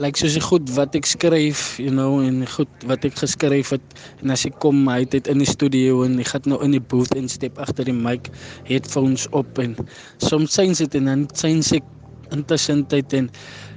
het 0.00 0.06
like 0.06 0.20
soos 0.20 0.32
die 0.32 0.40
goed 0.40 0.70
wat 0.78 0.94
ek 0.96 1.04
skryf, 1.04 1.76
you 1.76 1.90
know, 1.92 2.22
en 2.24 2.46
goed 2.48 2.84
wat 2.88 3.04
ek 3.04 3.18
geskryf 3.20 3.74
het 3.74 3.98
en 4.24 4.32
as 4.32 4.46
ek 4.48 4.56
kom 4.62 4.88
hy 4.88 5.02
het 5.04 5.28
in 5.28 5.42
die 5.42 5.48
studio 5.48 6.06
en 6.06 6.16
ek 6.22 6.30
gaan 6.32 6.48
nou 6.48 6.56
in 6.64 6.72
die 6.72 6.80
booth 6.80 7.12
en 7.20 7.28
step 7.28 7.60
agter 7.60 7.84
die 7.84 7.92
mic, 7.92 8.30
headphones 8.64 9.26
op 9.36 9.60
en 9.60 9.76
soms 10.24 10.56
sien 10.56 10.72
dit 10.72 10.96
en 10.96 11.10
dan 11.10 11.26
sien 11.36 11.60
ek 11.76 11.84
intussen 12.32 12.86
tyd 12.88 13.12
en 13.18 13.28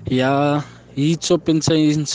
ja, 0.07 0.63
hier's 0.95 1.27
op 1.35 1.51
en 1.51 1.59
sien 1.59 2.07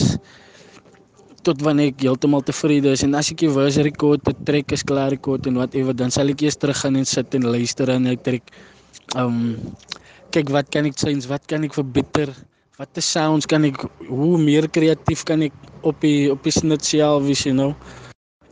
tot 1.45 1.61
wanneer 1.61 1.93
ek 1.93 2.01
heeltemal 2.01 2.41
tevrede 2.41 2.97
is 2.97 3.05
en 3.05 3.13
as 3.13 3.29
ek 3.29 3.45
die 3.45 3.53
verse 3.53 3.85
record, 3.85 4.25
die 4.25 4.37
track 4.49 4.73
is 4.73 4.81
klaar 4.81 5.13
record 5.13 5.45
en 5.45 5.61
whatever, 5.61 5.93
dan 5.93 6.09
sal 6.09 6.33
ek 6.33 6.47
eers 6.47 6.57
terug 6.57 6.81
gaan 6.81 6.97
en 6.97 7.05
sit 7.05 7.37
en 7.37 7.45
luister 7.45 7.93
en 7.93 8.09
ek 8.09 8.25
trek 8.25 8.53
um 9.13 9.53
kyk 10.33 10.49
wat 10.53 10.73
kan 10.73 10.89
ek 10.89 10.97
sien, 10.97 11.21
wat 11.29 11.45
kan 11.45 11.61
ek 11.65 11.77
verbeter 11.77 12.33
watter 12.79 13.03
sounds 13.03 13.43
kan 13.43 13.65
ek 13.67 13.81
hoe 14.07 14.37
meer 14.39 14.63
kreatief 14.71 15.25
kan 15.27 15.41
ek 15.43 15.55
op 15.83 15.97
die 15.99 16.29
op 16.31 16.45
die 16.47 16.53
snit 16.55 16.85
self 16.87 17.25
wees 17.25 17.41
you 17.43 17.51
know? 17.51 17.73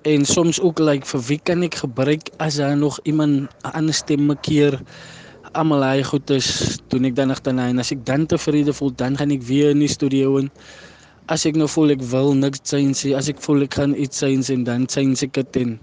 En 0.04 0.26
soms 0.28 0.60
ook 0.60 0.82
like 0.84 1.08
vir 1.08 1.24
wie 1.30 1.38
kan 1.40 1.64
ek 1.64 1.80
gebruik 1.80 2.28
as 2.44 2.60
daar 2.60 2.76
nog 2.76 3.00
iemand 3.08 3.48
'n 3.64 3.72
ander 3.72 3.96
stemme 3.96 4.36
keer 4.44 4.76
almal 5.56 5.84
hy 5.84 6.04
goed 6.04 6.30
is 6.30 6.80
doen 6.92 7.08
ek 7.08 7.16
dan 7.16 7.32
agterna. 7.32 7.70
En 7.72 7.80
as 7.80 7.92
ek 7.96 8.04
dan 8.06 8.28
tevrede 8.28 8.74
voel 8.74 8.92
dan 8.92 9.16
gaan 9.16 9.32
ek 9.32 9.48
weer 9.48 9.72
in 9.72 9.80
die 9.80 9.96
studio 9.96 10.38
en 10.44 10.52
as 11.32 11.46
ek 11.46 11.56
nou 11.56 11.68
voel 11.68 11.96
ek 11.96 12.04
wil 12.12 12.36
niks 12.36 12.60
sien 12.64 12.92
sê 12.92 13.16
as 13.16 13.30
ek 13.30 13.40
voel 13.40 13.64
ek 13.64 13.80
gaan 13.80 13.96
iets 13.96 14.20
sien 14.20 14.44
en 14.44 14.64
dan 14.64 14.90
sien 14.90 15.16
ek 15.16 15.34
dit 15.40 15.64
en 15.64 15.80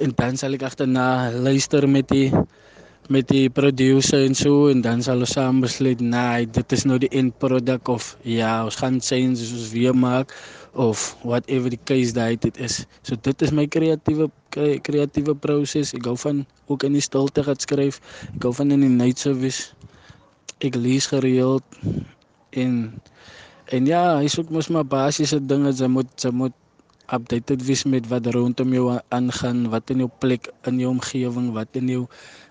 en 0.00 0.12
dan 0.16 0.36
sal 0.36 0.52
ek 0.52 0.62
agterna 0.62 1.32
luister 1.32 1.88
met 1.88 2.08
die 2.08 2.32
met 3.10 3.28
die 3.28 3.50
producer 3.50 4.22
en 4.24 4.34
so 4.38 4.68
en 4.70 4.80
dan 4.82 5.02
sal 5.02 5.24
ons 5.24 5.34
saam 5.34 5.60
besluit 5.60 6.00
nee 6.00 6.46
dit 6.46 6.72
is 6.72 6.84
nou 6.86 6.98
die 7.02 7.10
end 7.10 7.34
product 7.42 7.88
of 7.88 8.16
ja 8.22 8.64
ons 8.64 8.78
gaan 8.78 9.00
sien 9.00 9.34
soos 9.36 9.70
weer 9.74 9.96
maak 9.96 10.34
of 10.74 11.16
whatever 11.22 11.68
die 11.68 11.80
case 11.84 12.14
daai 12.16 12.36
dit 12.40 12.56
is. 12.56 12.84
So 13.04 13.16
dit 13.16 13.42
is 13.42 13.52
my 13.52 13.66
kreatiewe 13.68 14.30
kreatiewe 14.52 15.34
proses 15.36 15.92
ek 15.96 16.06
gou 16.08 16.16
van 16.16 16.44
ook 16.72 16.86
in 16.88 16.96
die 16.96 17.04
stilte 17.04 17.44
gaan 17.44 17.60
skryf. 17.60 18.00
Ek 18.32 18.40
gou 18.46 18.52
van 18.56 18.72
in 18.72 18.84
die 18.84 18.92
night 18.92 19.20
service. 19.20 19.72
Ek 20.64 20.76
lees 20.76 21.10
gereeld. 21.12 21.64
En 22.56 22.94
en 23.72 23.88
ja 23.88 24.18
hy 24.20 24.28
soek 24.32 24.50
mos 24.52 24.70
maar 24.72 24.88
basiese 24.88 25.40
dinge. 25.40 25.72
Jy 25.76 25.90
moet 25.92 26.12
jy 26.16 26.32
moet 26.32 26.56
updated 27.10 27.64
wees 27.66 27.84
met 27.84 28.06
wat 28.08 28.26
rondom 28.34 28.72
jou 28.72 28.98
aangaan 29.08 29.68
wat 29.72 29.90
in 29.90 30.04
jou 30.04 30.10
plek 30.22 30.48
in 30.68 30.78
jou 30.80 30.90
omgewing 30.92 31.50
wat 31.56 31.76
in 31.76 31.88
jou 31.88 32.06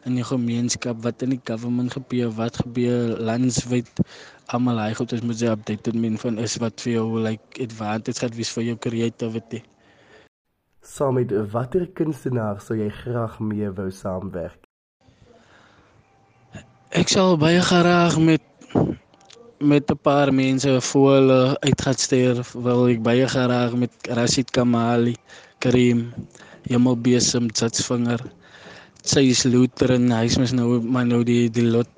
in 0.05 0.17
die 0.17 0.25
gemeenskap, 0.25 0.97
wat 1.05 1.21
in 1.21 1.35
die 1.35 1.41
government 1.45 1.93
gebeur, 1.93 2.31
wat 2.33 2.57
gebeur 2.63 3.17
landwyd. 3.21 3.89
Almal 4.51 4.81
hy 4.81 4.93
goed 4.97 5.13
is 5.13 5.21
met 5.23 5.39
sy 5.39 5.51
updated 5.53 5.95
men 5.95 6.17
van 6.21 6.39
is 6.41 6.57
wat 6.63 6.81
vir 6.81 6.97
jou 6.97 7.05
like 7.21 7.61
advantage 7.61 8.25
het 8.25 8.35
wees 8.35 8.51
vir 8.55 8.71
jou 8.71 8.77
creativity. 8.87 9.61
Saam 10.81 11.19
met 11.19 11.31
watter 11.53 11.85
kunstenaar 11.93 12.59
sou 12.59 12.75
jy 12.79 12.89
graag 13.03 13.39
mee 13.39 13.69
wou 13.77 13.89
saamwerk? 13.93 14.57
Ek 16.91 17.07
sal 17.07 17.37
baie 17.39 17.61
graag 17.63 18.17
met 18.19 18.43
met 19.61 19.89
'n 19.91 19.99
paar 20.01 20.33
mense 20.33 20.81
voor 20.81 21.11
hulle 21.13 21.59
uitgaan 21.59 21.97
stuur. 21.97 22.45
Wil 22.53 22.87
ek 22.87 23.01
baie 23.01 23.27
graag 23.27 23.73
met 23.75 23.91
Rashid 24.09 24.51
Kamali, 24.51 25.15
Karim, 25.59 26.13
Jamal 26.63 26.97
Besem, 26.97 27.51
Tsatsvinger 27.51 28.21
sy 29.01 29.31
is 29.33 29.45
Lutheran, 29.49 30.11
hy 30.13 30.27
is 30.29 30.37
mos 30.37 30.53
nou 30.53 30.77
maar 30.81 31.07
nou 31.09 31.23
die 31.25 31.49
die 31.49 31.65
lot. 31.65 31.89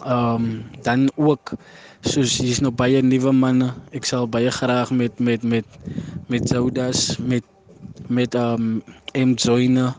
Ehm 0.00 0.34
um, 0.34 0.46
dan 0.82 1.10
ook 1.16 1.54
soos 2.02 2.38
hier's 2.40 2.60
nog 2.64 2.74
baie 2.74 3.02
nuwe 3.02 3.32
manne. 3.32 3.70
Ek 3.94 4.06
sal 4.08 4.26
baie 4.26 4.50
graag 4.50 4.90
met 4.90 5.18
met 5.20 5.42
met 5.42 5.66
met 6.28 6.48
Zoudas 6.48 7.18
met 7.18 7.44
met 8.08 8.34
ehm 8.34 8.80
um, 8.80 8.82
M 9.14 9.34
Joyner. 9.34 9.94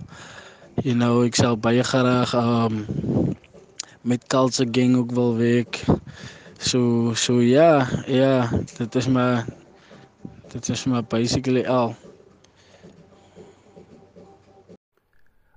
You 0.83 0.95
know, 0.95 1.23
ek 1.23 1.35
sal 1.35 1.55
baie 1.55 1.83
graag 1.83 2.33
ehm 2.35 2.81
um, 2.81 3.35
met 4.01 4.27
Culture 4.27 4.67
Gang 4.71 4.97
ook 4.97 5.11
wil 5.15 5.37
werk. 5.37 5.85
So 6.61 7.13
so 7.17 7.41
ja, 7.41 7.89
ja, 8.05 8.49
dit 8.77 8.95
is 8.95 9.07
maar 9.07 9.45
dit 10.53 10.69
is 10.69 10.85
maar 10.85 11.03
basically 11.03 11.65
al. 11.65 11.95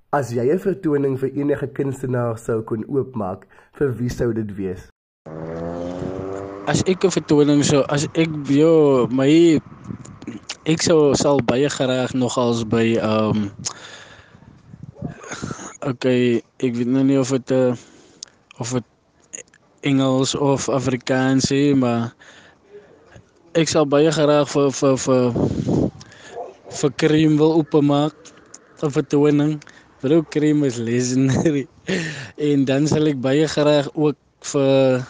As 0.09 0.33
jy 0.33 0.49
'n 0.49 0.59
vertoning 0.59 1.19
vir 1.19 1.29
enige 1.37 1.67
kunstenaar 1.67 2.39
sou 2.41 2.61
kon 2.65 2.81
oopmaak, 2.89 3.45
vir 3.77 3.93
wie 4.01 4.09
sou 4.09 4.33
dit 4.33 4.49
wees? 4.57 4.89
As 6.65 6.81
ek 6.89 7.05
'n 7.05 7.13
vertoning 7.13 7.61
sou 7.61 7.85
as 7.93 8.09
ek 8.17 8.31
jo 8.49 9.05
my 9.11 9.61
ek 10.65 10.81
sou 10.81 11.13
sal 11.13 11.37
baie 11.45 11.69
graag 11.69 12.17
nogals 12.17 12.65
by 12.65 12.97
ehm 12.97 13.29
um, 13.29 13.51
Okay, 15.85 16.41
ek 16.65 16.73
weet 16.73 16.89
nou 16.89 17.03
nie 17.05 17.19
of 17.21 17.29
dit 17.29 17.51
'n 17.53 17.53
uh, 17.53 17.69
eh, 17.69 17.77
of 18.57 18.73
dit 18.73 18.94
Engels 19.85 20.33
of 20.35 20.65
Afrikaans 20.73 21.51
is, 21.53 21.75
maar 21.77 22.09
ek 23.53 23.69
sal 23.69 23.85
baie 23.85 24.09
graag 24.09 24.49
vir 24.49 24.71
vir 24.73 24.95
vir 25.05 25.25
vir 26.79 26.93
Karim 27.01 27.37
wil 27.37 27.53
oopmaak 27.61 28.17
of 28.81 28.97
'n 28.97 29.05
toning. 29.13 29.53
Vrou 30.01 30.23
Karim 30.33 30.63
is 30.65 30.77
legendary. 30.81 31.67
en 32.49 32.65
dan 32.65 32.87
sal 32.89 33.05
ek 33.13 33.21
baie 33.21 33.45
graag 33.47 33.87
ook 33.93 34.17
vir 34.41 35.05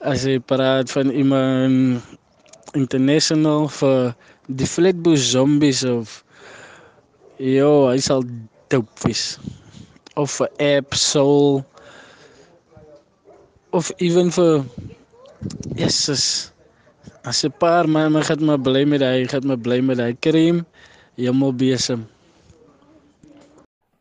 as 0.00 0.24
jy 0.24 0.40
praat 0.40 0.88
van 0.96 1.12
iemand 1.12 2.00
international 2.72 3.68
vir 3.68 4.14
die 4.48 4.66
Flatbush 4.66 5.36
Zombies 5.36 5.84
of 5.84 6.24
jo, 7.36 7.92
hy 7.92 8.00
sal 8.00 8.24
dope 8.72 9.04
wees. 9.04 9.36
Of 10.16 10.40
vir 10.40 10.48
App 10.78 10.96
Soul 10.96 11.60
of 13.72 13.90
even 13.98 14.30
vir 14.34 14.64
Jesus. 15.76 16.52
As 17.24 17.44
'n 17.44 17.52
paar 17.60 17.86
man 17.86 18.12
my 18.12 18.22
gaan 18.22 18.42
my 18.44 18.56
bly 18.56 18.84
met 18.84 19.00
hy, 19.00 19.26
gaan 19.28 19.46
my 19.46 19.56
bly 19.56 19.80
met 19.80 19.98
hy 19.98 20.12
krem, 20.16 20.64
hemel 21.16 21.52
besem. 21.52 22.06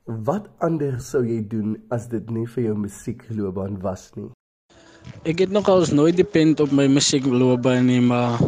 Wat 0.05 0.47
anders 0.59 1.11
sou 1.11 1.21
jy 1.23 1.41
doen 1.45 1.77
as 1.91 2.07
dit 2.07 2.25
nie 2.31 2.47
vir 2.47 2.63
jou 2.63 2.75
musiekloopbaan 2.75 3.77
was 3.83 4.09
nie? 4.15 4.31
Ek 5.23 5.39
het 5.39 5.51
nog 5.51 5.67
als 5.69 5.91
nooit 5.91 6.17
depend 6.17 6.59
op 6.59 6.71
my 6.71 6.88
musiekloopbaan 6.88 7.85
nie, 7.85 8.01
maar 8.01 8.39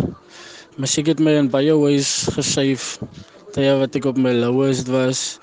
musiek 0.78 1.08
het 1.08 1.20
my 1.20 1.38
in 1.38 1.52
baie 1.52 1.76
ways 1.78 2.28
gesave. 2.34 3.06
Tye 3.54 3.76
wat 3.78 3.96
ek 3.96 4.06
op 4.06 4.18
my 4.18 4.32
lowest 4.32 4.88
was 4.88 5.40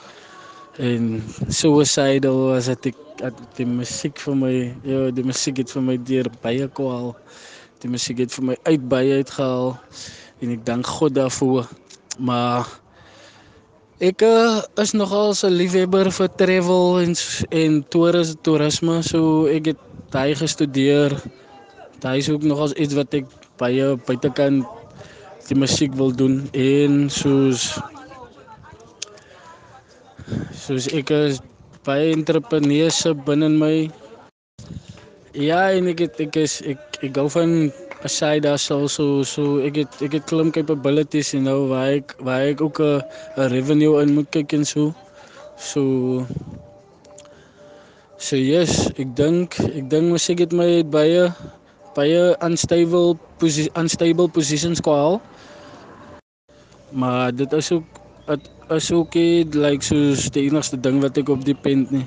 en 0.79 1.23
suicidal 1.51 2.39
was 2.55 2.69
ek 2.71 2.95
dat 3.19 3.35
die 3.59 3.67
musiek 3.67 4.19
vir 4.23 4.37
my 4.39 4.53
ja 4.87 5.09
die 5.11 5.25
musiek 5.27 5.59
het 5.59 5.73
vir 5.75 5.83
my 5.83 5.97
deur 5.99 6.31
baie 6.43 6.69
kwaal. 6.71 7.17
Die 7.83 7.91
musiek 7.91 8.23
het 8.23 8.35
vir 8.35 8.53
my 8.53 8.57
uit 8.67 8.85
baie 8.91 9.19
uitgehaal. 9.21 9.75
En 10.43 10.55
ek 10.55 10.63
dank 10.67 10.87
God 10.87 11.17
daarvoor. 11.19 11.67
Maar 12.19 12.71
ek 13.99 14.23
uh, 14.23 14.63
is 14.79 14.95
nogal 14.95 15.35
'n 15.35 15.59
liefhebber 15.59 16.11
vir 16.15 16.31
travel 16.39 17.03
en 17.03 17.15
en 17.51 17.83
toeris, 17.91 18.35
toerisme. 18.43 19.03
So 19.03 19.47
ek 19.51 19.75
het 19.75 19.81
daai 20.15 20.35
gestudeer. 20.35 21.15
Daai 21.99 22.19
is 22.19 22.31
ook 22.31 22.43
nogal 22.43 22.71
iets 22.79 22.95
wat 22.95 23.15
ek 23.15 23.27
baie 23.59 23.97
buitekant 24.07 24.63
die 25.51 25.59
musiek 25.59 25.95
wil 25.95 26.15
doen. 26.15 26.47
En 26.55 27.11
soos 27.11 27.75
soos 30.53 30.89
ek 31.01 31.11
is 31.17 31.41
baie 31.87 32.13
entrepreneurse 32.13 33.15
binne 33.27 33.49
my. 33.55 33.89
Ja, 35.35 35.69
en 35.71 35.89
ek 35.93 36.05
het, 36.07 36.21
ek 36.27 36.37
is 36.43 36.61
ek 36.75 37.01
ek 37.09 37.15
gou 37.17 37.29
van 37.33 37.71
asy 38.07 38.39
daar 38.45 38.59
sou 38.63 38.87
so 38.87 39.25
so 39.27 39.59
ek 39.67 39.83
het 39.83 40.03
ek 40.07 40.19
het 40.19 40.29
klim 40.31 40.53
capabilities 40.55 41.35
en 41.35 41.49
nou 41.51 41.59
waar 41.73 41.97
ek 41.99 42.15
waar 42.23 42.47
ek 42.53 42.63
ook 42.63 42.81
'n 42.81 43.51
revenue 43.55 43.99
in 44.03 44.15
moet 44.15 44.31
kyk 44.31 44.53
en 44.59 44.65
so. 44.65 44.95
So 45.57 46.25
So 48.19 48.35
yes, 48.35 48.91
ek 48.99 49.15
dink 49.15 49.55
ek 49.63 49.87
dink 49.91 50.11
mos 50.11 50.27
ek 50.27 50.41
het 50.43 50.51
my 50.51 50.83
baie 50.83 51.29
baie 51.95 52.35
unstable 52.43 53.15
posisie 53.39 53.71
unstable 53.79 54.27
positions 54.27 54.83
kwaal. 54.83 55.21
Maar 56.91 57.31
dit 57.31 57.53
is 57.55 57.71
ook 57.73 57.98
dit 58.29 58.51
is 58.77 58.93
ook 58.93 59.15
nie 59.15 59.45
like 59.57 59.85
soos 59.85 60.29
die 60.31 60.45
enigste 60.49 60.77
ding 60.81 61.01
wat 61.01 61.17
ek 61.17 61.31
op 61.33 61.45
die 61.45 61.57
pen 61.57 61.87
nie. 61.91 62.05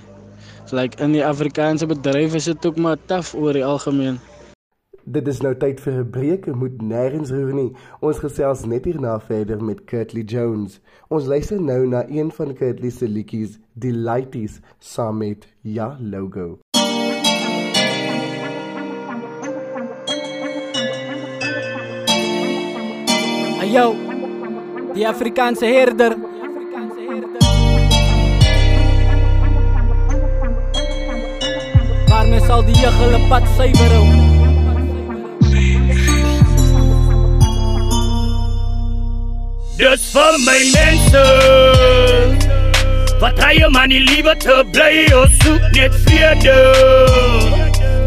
So 0.66 0.78
like 0.78 1.02
in 1.02 1.16
die 1.16 1.26
Afrikaanse 1.26 1.88
bedryf 1.90 2.36
is 2.38 2.50
dit 2.52 2.66
ook 2.66 2.78
maar 2.78 2.98
taaf 3.10 3.34
oor 3.36 3.58
die 3.58 3.66
algemeen. 3.66 4.20
Dit 5.04 5.28
is 5.28 5.42
nou 5.42 5.56
tyd 5.58 5.80
vir 5.82 5.94
'n 5.94 6.10
breek, 6.10 6.46
moet 6.46 6.78
nêrens 6.82 7.32
roer 7.34 7.54
nie. 7.54 7.72
Ons 8.02 8.20
gesels 8.20 8.66
net 8.66 8.86
hierna 8.86 9.20
verder 9.20 9.64
met 9.64 9.86
Kurtley 9.86 10.24
Jones. 10.24 10.80
Ons 11.10 11.26
luister 11.26 11.62
nou 11.62 11.88
na 11.88 12.06
een 12.08 12.32
van 12.32 12.54
Kurtley 12.54 12.90
se 12.90 13.08
liedjies, 13.08 13.60
Die 13.74 13.92
Lighties, 13.92 14.60
saam 14.80 15.18
met 15.18 15.48
Ja 15.62 15.98
Logo. 16.00 16.60
Ayo 23.62 24.11
die 24.94 25.08
Afrikaanse 25.08 25.66
herder. 25.66 26.16
Waar 32.08 32.28
men 32.28 32.42
sal 32.48 32.66
die 32.66 32.76
jeug 32.76 32.98
hulle 33.00 33.22
pad 33.30 33.48
suiwer 33.56 33.96
hou. 33.96 34.08
Dis 39.82 40.04
vir 40.14 40.36
my 40.46 40.58
mense 40.76 41.22
Wat 43.22 43.40
hy 43.42 43.64
om 43.66 43.78
aan 43.80 43.90
die 43.90 44.02
liewe 44.04 44.36
te 44.38 44.60
bly 44.76 45.08
Ons 45.18 45.40
soek 45.42 45.64
net 45.74 45.96
vrede 46.06 46.58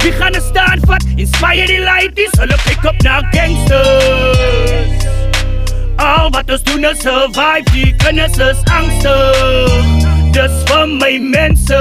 Wie 0.04 0.12
gaan 0.20 0.38
een 0.38 0.46
staat 0.46 0.86
vat 0.86 1.08
Inspire 1.16 1.66
die 1.66 1.82
ladies 1.82 2.38
Hulle 2.38 2.60
pick 2.68 2.86
up 2.86 3.02
na 3.02 3.18
gangsters 3.34 5.03
Al 5.96 6.30
wat 6.30 6.50
ons 6.50 6.62
doen 6.62 6.84
is 6.84 7.00
survive. 7.00 7.64
Die 7.72 7.94
kennis 8.02 8.38
is 8.38 8.60
angstig 8.72 10.02
Dis 10.34 10.54
vir 10.68 10.86
my 10.90 11.12
mense 11.22 11.78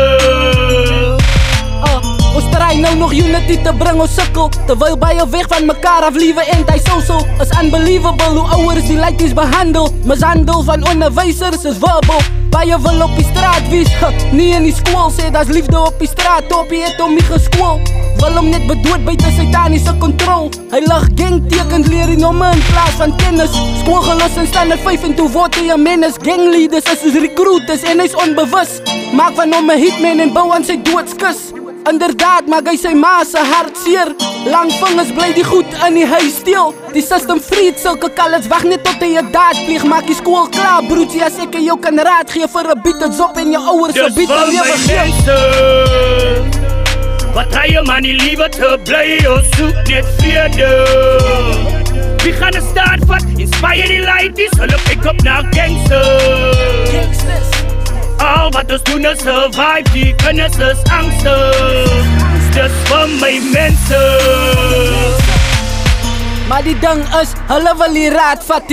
uh, 1.88 1.97
Ons 2.34 2.45
draai 2.54 2.78
nou 2.82 2.93
nog 2.99 3.13
unity 3.17 3.58
te 3.65 3.73
bring 3.80 4.02
ons 4.04 4.13
sikkel 4.17 4.52
Terwyl 4.69 4.97
baie 5.02 5.26
weg 5.34 5.49
van 5.49 5.65
mekaar 5.69 6.06
af 6.10 6.17
liewe 6.17 6.45
en 6.54 6.65
die 6.69 6.82
social 6.86 7.26
Is 7.41 7.54
unbelievable 7.62 8.38
hoe 8.38 8.45
ouwer 8.58 8.78
is 8.78 8.88
die 8.89 8.97
laities 8.97 9.34
behandel. 9.38 9.89
Mishandel 10.06 10.63
van 10.63 10.88
onderwijsers 10.89 11.65
is 11.65 11.82
verbal. 11.82 12.21
Baie 12.54 12.78
wil 12.86 13.02
op 13.06 13.17
die 13.17 13.26
straat 13.26 13.65
wees, 13.69 13.89
nie 14.32 14.54
in 14.54 14.69
die 14.69 14.76
school 14.76 15.10
Sê 15.13 15.32
dat 15.34 15.49
liefde 15.49 15.80
op 15.80 15.99
die 15.99 16.10
straat, 16.10 16.54
op 16.54 16.71
jy 16.71 16.86
het 16.86 17.02
om 17.02 17.17
nie 17.17 17.26
geskool 17.26 17.82
Wil 18.24 18.38
hom 18.40 18.46
net 18.48 18.64
bedood 18.70 19.02
buiten 19.04 19.34
sataniese 19.36 19.92
control 20.00 20.46
Hy 20.72 20.80
lig 20.86 21.08
gang 21.20 21.42
tekens, 21.52 21.90
leer 21.92 22.08
die 22.08 22.22
nomme 22.22 22.54
in 22.56 22.62
plaas 22.70 22.96
van 22.96 23.12
kennis 23.20 23.52
School 23.82 24.00
gelos 24.06 24.38
in 24.40 24.48
standaard 24.48 24.80
5 24.86 25.10
en 25.10 25.16
toe 25.18 25.26
word 25.34 25.58
hy 25.60 25.66
een 25.68 25.84
menis 25.84 26.16
Gang 26.24 26.46
leaders 26.54 26.88
is 26.94 27.02
soos 27.04 27.18
recruiters 27.26 27.84
en 27.84 28.00
hy 28.00 28.06
is 28.08 28.16
onbewus 28.24 28.78
Maak 29.18 29.36
van 29.42 29.52
hom 29.58 29.74
een 29.74 29.84
hitman 29.84 30.24
en 30.24 30.32
bou 30.38 30.46
aan 30.56 30.64
sy 30.64 30.78
doodskus 30.88 31.50
Inderdaad, 31.84 32.48
maak 32.48 32.70
hy 32.72 32.78
sy 32.80 32.94
ma 32.96 33.26
se 33.28 33.42
hart 33.44 33.76
seer. 33.76 34.14
Lang 34.48 34.70
vingers 34.72 35.12
bly 35.18 35.34
die 35.36 35.44
goed 35.44 35.68
in 35.84 35.98
die 36.00 36.06
huis 36.08 36.38
steel. 36.40 36.72
Die 36.96 37.04
system 37.04 37.44
vreet 37.44 37.76
sulke 37.84 38.08
kalles 38.16 38.48
wag 38.48 38.64
net 38.64 38.88
tot 38.88 39.04
hy 39.04 39.20
'n 39.20 39.36
daad 39.36 39.60
pleeg. 39.66 39.84
Maak 39.84 40.08
die 40.08 40.16
skool 40.16 40.48
klaar, 40.48 40.80
broertjie, 40.88 41.28
as 41.28 41.36
ek 41.44 41.60
jou 41.60 41.76
kan 41.76 42.00
raad 42.00 42.32
gee 42.32 42.48
vir 42.48 42.72
'n 42.72 42.82
bietjie 42.88 43.12
job 43.20 43.36
en 43.36 43.52
jou 43.52 43.64
ouers 43.76 44.00
se 44.00 44.10
bietjie 44.16 44.44
lewe 44.56 44.76
gee. 44.88 46.53
Wat 47.34 47.56
hy 47.58 47.72
jou 47.74 47.84
man 47.86 48.06
die 48.06 48.13
liewe 48.13 48.50
te 48.54 48.76
bly, 48.86 49.17
ons 49.30 49.50
soek 49.58 49.89
net 49.89 50.06
vrede. 50.19 50.69
Wie 52.24 52.34
gaan 52.34 52.56
'n 52.56 52.62
staat 52.72 53.02
vat? 53.10 53.26
Inspire 53.38 53.88
die 53.88 54.04
ladies, 54.06 54.54
hulle 54.58 54.78
pick 54.86 55.06
up 55.06 55.22
na 55.24 55.41
gangsters. 55.52 57.34
Al 58.24 58.52
wat 58.52 58.72
ons 58.72 58.84
doen 58.84 59.06
is 59.06 59.19
survive 59.19 59.89
Die 59.93 60.13
kennis 60.24 60.56
is 60.58 60.82
angstig 60.98 62.22
Dis 62.56 62.76
vir 62.89 63.08
my 63.19 63.34
mense 63.52 64.02
Maar 66.48 66.63
die 66.63 66.78
ding 66.80 67.02
is, 67.22 67.34
hulle 67.50 67.74
wil 67.80 67.98
die 67.98 68.10
raad 68.13 68.43
vat 68.48 68.69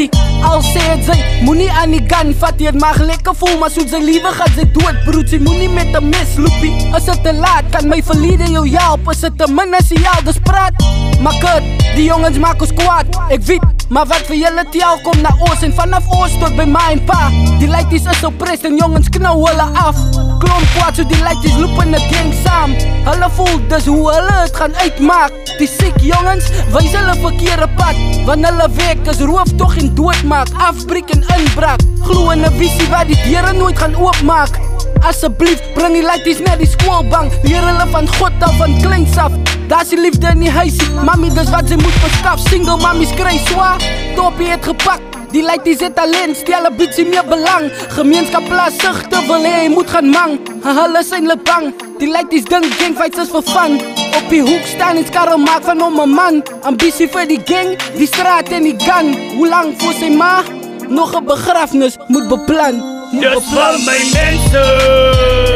Al 0.47 0.63
sê 0.65 0.83
het 0.85 1.03
sy, 1.07 1.17
moenie 1.45 1.69
aan 1.81 1.93
die 1.95 2.03
gun 2.09 2.33
vat 2.41 2.57
die 2.59 2.69
Het 2.71 2.79
mag 2.81 3.01
lekker 3.03 3.35
voel, 3.37 3.57
maar 3.61 3.73
soos 3.73 3.91
sy 3.93 4.01
liewe 4.03 4.33
gaat 4.37 4.55
sy 4.57 4.67
dood 4.75 5.03
broed 5.07 5.29
Sy 5.31 5.41
moenie 5.43 5.69
met 5.73 5.93
een 5.95 6.09
mes 6.11 6.37
loopie. 6.41 6.73
Is 6.97 7.09
het 7.11 7.23
te 7.25 7.35
laat, 7.37 7.69
kan 7.75 7.89
my 7.91 8.01
verlede 8.07 8.49
jou 8.51 8.65
help? 8.69 9.11
Is 9.13 9.25
het 9.27 9.37
te 9.39 9.49
min 9.53 9.77
as 9.79 9.93
jy 9.93 10.01
al 10.15 10.25
dus 10.27 10.41
praat. 10.47 10.87
Maar 11.21 11.37
kut, 11.43 11.69
die 11.97 12.09
jongens 12.09 12.41
maak 12.41 12.63
ons 12.65 12.73
kwaad. 12.79 13.21
Ek 13.31 13.45
weet, 13.49 13.80
Maar 13.91 14.07
wat 14.07 14.29
vir 14.31 14.37
julle 14.39 14.63
tel 14.71 15.01
kom 15.03 15.19
na 15.19 15.33
ons 15.43 15.65
en 15.67 15.73
vanaf 15.75 16.05
ons 16.15 16.35
tot 16.39 16.53
by 16.55 16.63
my 16.71 16.83
en 16.93 17.01
pa. 17.09 17.25
Die 17.59 17.67
laities 17.67 18.05
is 18.13 18.21
op 18.29 18.37
pres 18.39 18.63
en 18.69 18.77
jongens 18.79 19.11
knou 19.17 19.33
hulle 19.41 19.67
af. 19.83 19.99
Klomp 20.45 20.69
kwaad 20.77 21.01
so 21.01 21.07
die 21.11 21.19
laities 21.25 21.57
loop 21.59 21.75
in 21.83 21.97
'n 21.99 22.05
gang 22.13 22.31
saam. 22.45 22.77
Hulle 23.09 23.31
voel 23.35 23.59
dis 23.73 23.91
hoe 23.91 24.07
hulle 24.13 24.37
dit 24.45 24.57
gaan 24.61 24.75
uitmaak. 24.85 25.33
Die 25.59 25.67
siek 25.67 25.99
jongens 26.13 26.47
wys 26.71 26.95
hulle 26.95 27.17
verkeerde 27.25 27.69
pad. 27.77 27.97
Wanneer 28.27 28.55
hulle 28.55 28.71
werk 28.79 29.07
is 29.11 29.21
roof 29.21 29.51
tog 29.57 29.77
en 29.77 29.95
doodmaak, 29.95 30.49
afbreek 30.69 31.11
en 31.11 31.25
inbraak. 31.39 31.81
Glo 32.07 32.31
in 32.31 32.45
'n 32.47 32.59
visie 32.59 32.89
wat 32.91 33.07
die 33.07 33.19
deure 33.27 33.53
nooit 33.53 33.79
gaan 33.79 33.97
oopmaak. 33.97 34.55
Asseblief 35.03 35.61
bring 35.75 35.95
die 35.95 36.07
laities 36.07 36.39
net 36.39 36.59
die 36.59 36.71
skoolbank. 36.71 37.33
Leer 37.43 37.67
hulle 37.67 37.87
van 37.91 38.07
God 38.09 38.33
af 38.41 38.57
van 38.57 38.81
kleins 38.81 39.17
af. 39.17 39.50
Daar's 39.71 39.89
die 39.89 40.01
liefde 40.01 40.27
in 40.27 40.41
die 40.43 40.51
huisie. 40.51 40.89
Mami, 41.07 41.29
dis 41.31 41.51
wat 41.55 41.69
sy 41.71 41.77
moet 41.79 41.99
verskaf. 42.03 42.41
Single 42.49 42.75
mami 42.83 43.05
skry 43.07 43.37
swaar. 43.45 43.79
Toppie 44.17 44.49
het 44.51 44.65
gepak. 44.67 45.05
Die 45.31 45.45
laities 45.47 45.79
het 45.85 45.95
talent, 45.95 46.41
stel 46.41 46.67
'n 46.67 46.75
bietjie 46.75 47.05
meer 47.07 47.23
belang. 47.25 47.71
Gemeenskap 47.95 48.49
plaas 48.49 48.75
sigte 48.83 49.21
wil 49.29 49.45
hê 49.47 49.55
hy 49.63 49.69
moet 49.69 49.91
gaan 49.91 50.11
mang. 50.11 50.33
Hulle 50.65 51.03
sien 51.05 51.23
hulle 51.23 51.37
bang. 51.37 51.71
Die 52.01 52.11
laities 52.11 52.45
dink 52.45 52.67
gang 52.81 52.97
fights 52.97 53.19
is 53.19 53.31
vir 53.31 53.43
fun. 53.43 53.79
Op 54.19 54.27
die 54.29 54.43
hoek 54.43 54.67
staan 54.67 54.97
en 54.97 55.07
skarrel 55.07 55.39
maak 55.39 55.63
van 55.63 55.81
hom 55.81 56.01
'n 56.01 56.15
man. 56.15 56.43
Ambisie 56.63 57.09
vir 57.09 57.27
die 57.27 57.43
gang, 57.45 57.79
die 57.97 58.07
straat 58.07 58.49
en 58.49 58.63
die 58.63 58.79
gun. 58.79 59.15
Hoe 59.37 59.49
lank 59.49 59.81
voor 59.81 59.95
sy 59.95 60.11
ma? 60.11 60.43
Nog 60.89 61.15
'n 61.15 61.25
begrafnis 61.25 61.97
moet 62.09 62.29
beplan. 62.29 62.83
Dis 63.13 63.45
vir 63.55 63.79
my 63.87 63.99
mense 64.15 65.50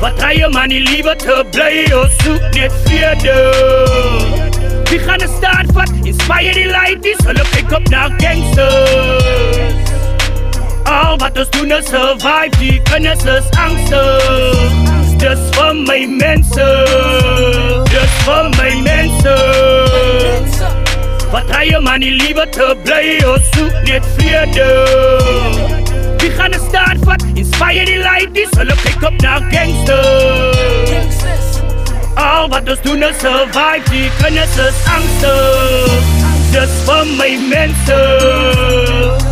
Wat 0.00 0.22
hy 0.24 0.42
om 0.44 0.56
aan 0.56 0.68
die 0.72 0.80
liewe 0.80 1.12
te 1.16 1.42
bly 1.52 1.84
Ons 1.92 2.14
soek 2.24 2.44
net 2.56 2.72
vrede 2.84 3.36
Wie 4.90 4.98
gaan 4.98 5.20
een 5.20 5.32
staat 5.36 5.72
vat 5.76 5.90
Inspire 6.02 6.54
die 6.56 6.70
ladies 6.70 7.20
Hulle 7.26 7.44
kyk 7.52 7.72
op 7.76 7.88
na 7.92 8.08
gangsters. 8.22 9.92
Al 10.88 11.18
wat 11.20 11.38
ons 11.38 11.50
doen 11.50 11.72
is 11.76 11.86
survive 11.92 12.56
Die 12.58 12.80
kennis 12.88 13.24
is 13.24 13.50
angstig 13.60 14.88
Dis 15.20 15.42
vir 15.56 15.74
my 15.84 16.00
mense 16.16 16.70
Dis 17.92 18.16
vir 18.24 18.48
my 18.56 18.72
mense 18.88 19.36
Wat 21.30 21.52
hy 21.54 21.68
om 21.76 21.92
aan 21.92 22.00
die 22.00 22.16
liewe 22.16 22.48
te 22.56 22.72
bly 22.86 23.04
Ons 23.28 23.52
soek 23.52 23.76
net 23.84 24.10
vrede 24.16 25.79
Wie 26.20 26.30
gaan 26.30 26.52
een 26.52 26.60
staat 26.68 26.96
vat? 27.04 27.24
Inspire 27.34 27.84
die 27.84 27.98
ladies, 27.98 28.48
hulle 28.58 28.74
kyk 28.82 29.02
op 29.08 29.20
na 29.20 29.38
gangsters 29.50 30.58
Al 32.14 32.48
wat 32.52 32.68
ons 32.68 32.82
doen 32.84 33.02
is 33.02 33.18
survive, 33.24 33.90
die 33.90 34.10
kennis 34.20 34.56
is 34.68 34.84
angstig 34.92 36.04
Dis 36.52 36.78
vir 36.84 37.04
my 37.16 37.32
mense 37.48 39.29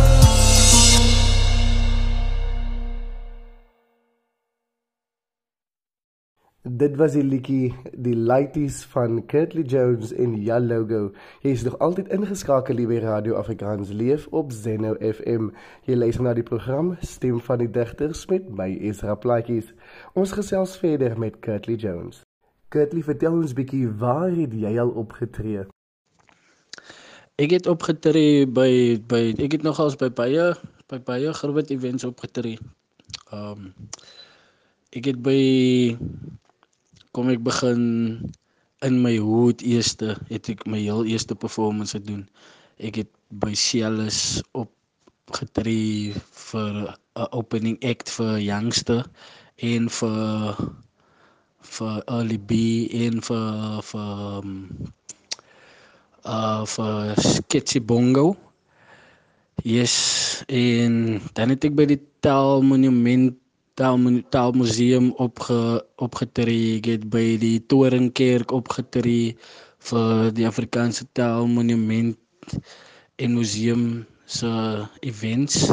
Dit 6.69 6.95
was 6.95 7.15
die 7.17 7.23
liedjie 7.23 7.73
Die 7.97 8.13
Lighties 8.13 8.83
van 8.91 9.25
Kurtley 9.25 9.63
Jones 9.63 10.11
en 10.13 10.35
Ja 10.43 10.59
Logo. 10.59 11.11
Jy 11.41 11.49
is 11.55 11.63
nog 11.65 11.79
altyd 11.81 12.11
ingeskakel 12.13 12.77
hier 12.77 12.89
by 12.91 12.99
Radio 13.01 13.39
Afrikaans 13.39 13.89
Leef 13.89 14.27
op 14.29 14.51
Zeno 14.53 14.91
FM. 14.99 15.47
Jy 15.89 15.95
luister 15.97 16.27
na 16.27 16.35
die 16.37 16.45
program 16.45 16.91
Stem 17.01 17.39
van 17.41 17.63
die 17.63 17.69
Digters 17.73 18.21
met 18.29 18.51
my 18.53 18.67
Esra 18.85 19.15
Plaatjies. 19.17 19.71
Ons 20.13 20.35
gesels 20.37 20.75
verder 20.77 21.17
met 21.17 21.39
Kurtley 21.41 21.79
Jones. 21.81 22.21
Kurtley, 22.69 23.01
vertel 23.07 23.39
ons 23.39 23.55
bietjie 23.57 23.87
waar 23.89 24.29
het 24.29 24.53
jy 24.53 24.73
al 24.77 24.93
opgetree? 24.93 25.63
Ek 27.41 27.55
het 27.55 27.69
opgetree 27.71 28.43
by 28.45 28.99
by 29.09 29.23
ek 29.39 29.57
het 29.57 29.65
nogals 29.65 29.97
by 29.97 30.11
baie 30.13 30.51
by 30.91 31.01
baie 31.07 31.33
groot 31.33 31.73
events 31.73 32.05
opgetree. 32.05 32.59
Um 33.33 33.71
ek 34.93 35.09
het 35.09 35.23
by 35.25 35.39
kom 37.11 37.29
ek 37.33 37.41
begin 37.43 37.81
in 38.85 38.99
my 39.03 39.15
hoed 39.17 39.61
eerste 39.65 40.15
het 40.29 40.49
ek 40.51 40.65
my 40.69 40.79
heel 40.79 41.03
eerste 41.05 41.35
performance 41.35 41.97
gedoen. 41.97 42.27
Ek 42.79 43.01
het 43.01 43.11
by 43.41 43.51
Cialis 43.57 44.39
opgetree 44.55 46.13
vir 46.51 46.73
'n 46.93 47.27
opening 47.35 47.77
act 47.83 48.09
vir 48.09 48.39
Youngster 48.39 49.03
en 49.57 49.89
vir 49.89 50.55
vir 51.61 51.95
Ali 52.07 52.37
B 52.37 52.53
en 53.05 53.19
vir 53.21 53.81
vir 53.91 54.13
um, 54.39 54.53
uh 56.23 56.63
vir 56.65 57.15
Sketchy 57.19 57.81
Bongo. 57.81 58.37
Yes, 59.63 60.43
en 60.47 61.19
dan 61.35 61.51
het 61.51 61.65
ek 61.67 61.75
by 61.75 61.85
die 61.89 61.99
Taal 62.23 62.63
Monument 62.63 63.35
Taalmuseum 63.79 65.11
opge 65.17 65.59
opgetree. 66.03 66.79
Het 66.83 67.07
by 67.09 67.37
die 67.39 67.57
Torenkerk 67.71 68.51
opgetree 68.51 69.35
vir 69.89 70.31
die 70.35 70.47
Afrikaanse 70.47 71.07
Taalmonument 71.15 72.17
en 73.19 73.35
museum 73.35 74.05
se 74.25 74.51
events. 74.99 75.69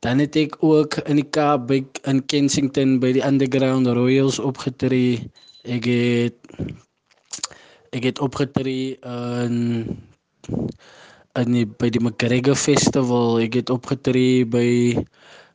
Dan 0.00 0.18
het 0.18 0.36
ek 0.36 0.56
ook 0.64 0.96
in 1.06 1.20
die 1.20 1.28
Kaap 1.28 1.68
by 1.68 1.82
in 2.08 2.22
Kensington 2.26 2.98
by 3.00 3.12
die 3.16 3.24
Underground 3.24 3.86
Royals 3.86 4.40
opgetree. 4.40 5.20
Ek 5.68 5.84
het 5.86 6.38
ek 7.92 8.06
het 8.06 8.22
opgetree 8.22 8.96
in 9.04 9.58
in 11.38 11.52
die, 11.54 11.66
by 11.66 11.90
die 11.92 12.02
McGregor 12.02 12.56
Festival. 12.58 13.38
Ek 13.44 13.60
het 13.60 13.70
opgetree 13.70 14.42
by 14.48 14.96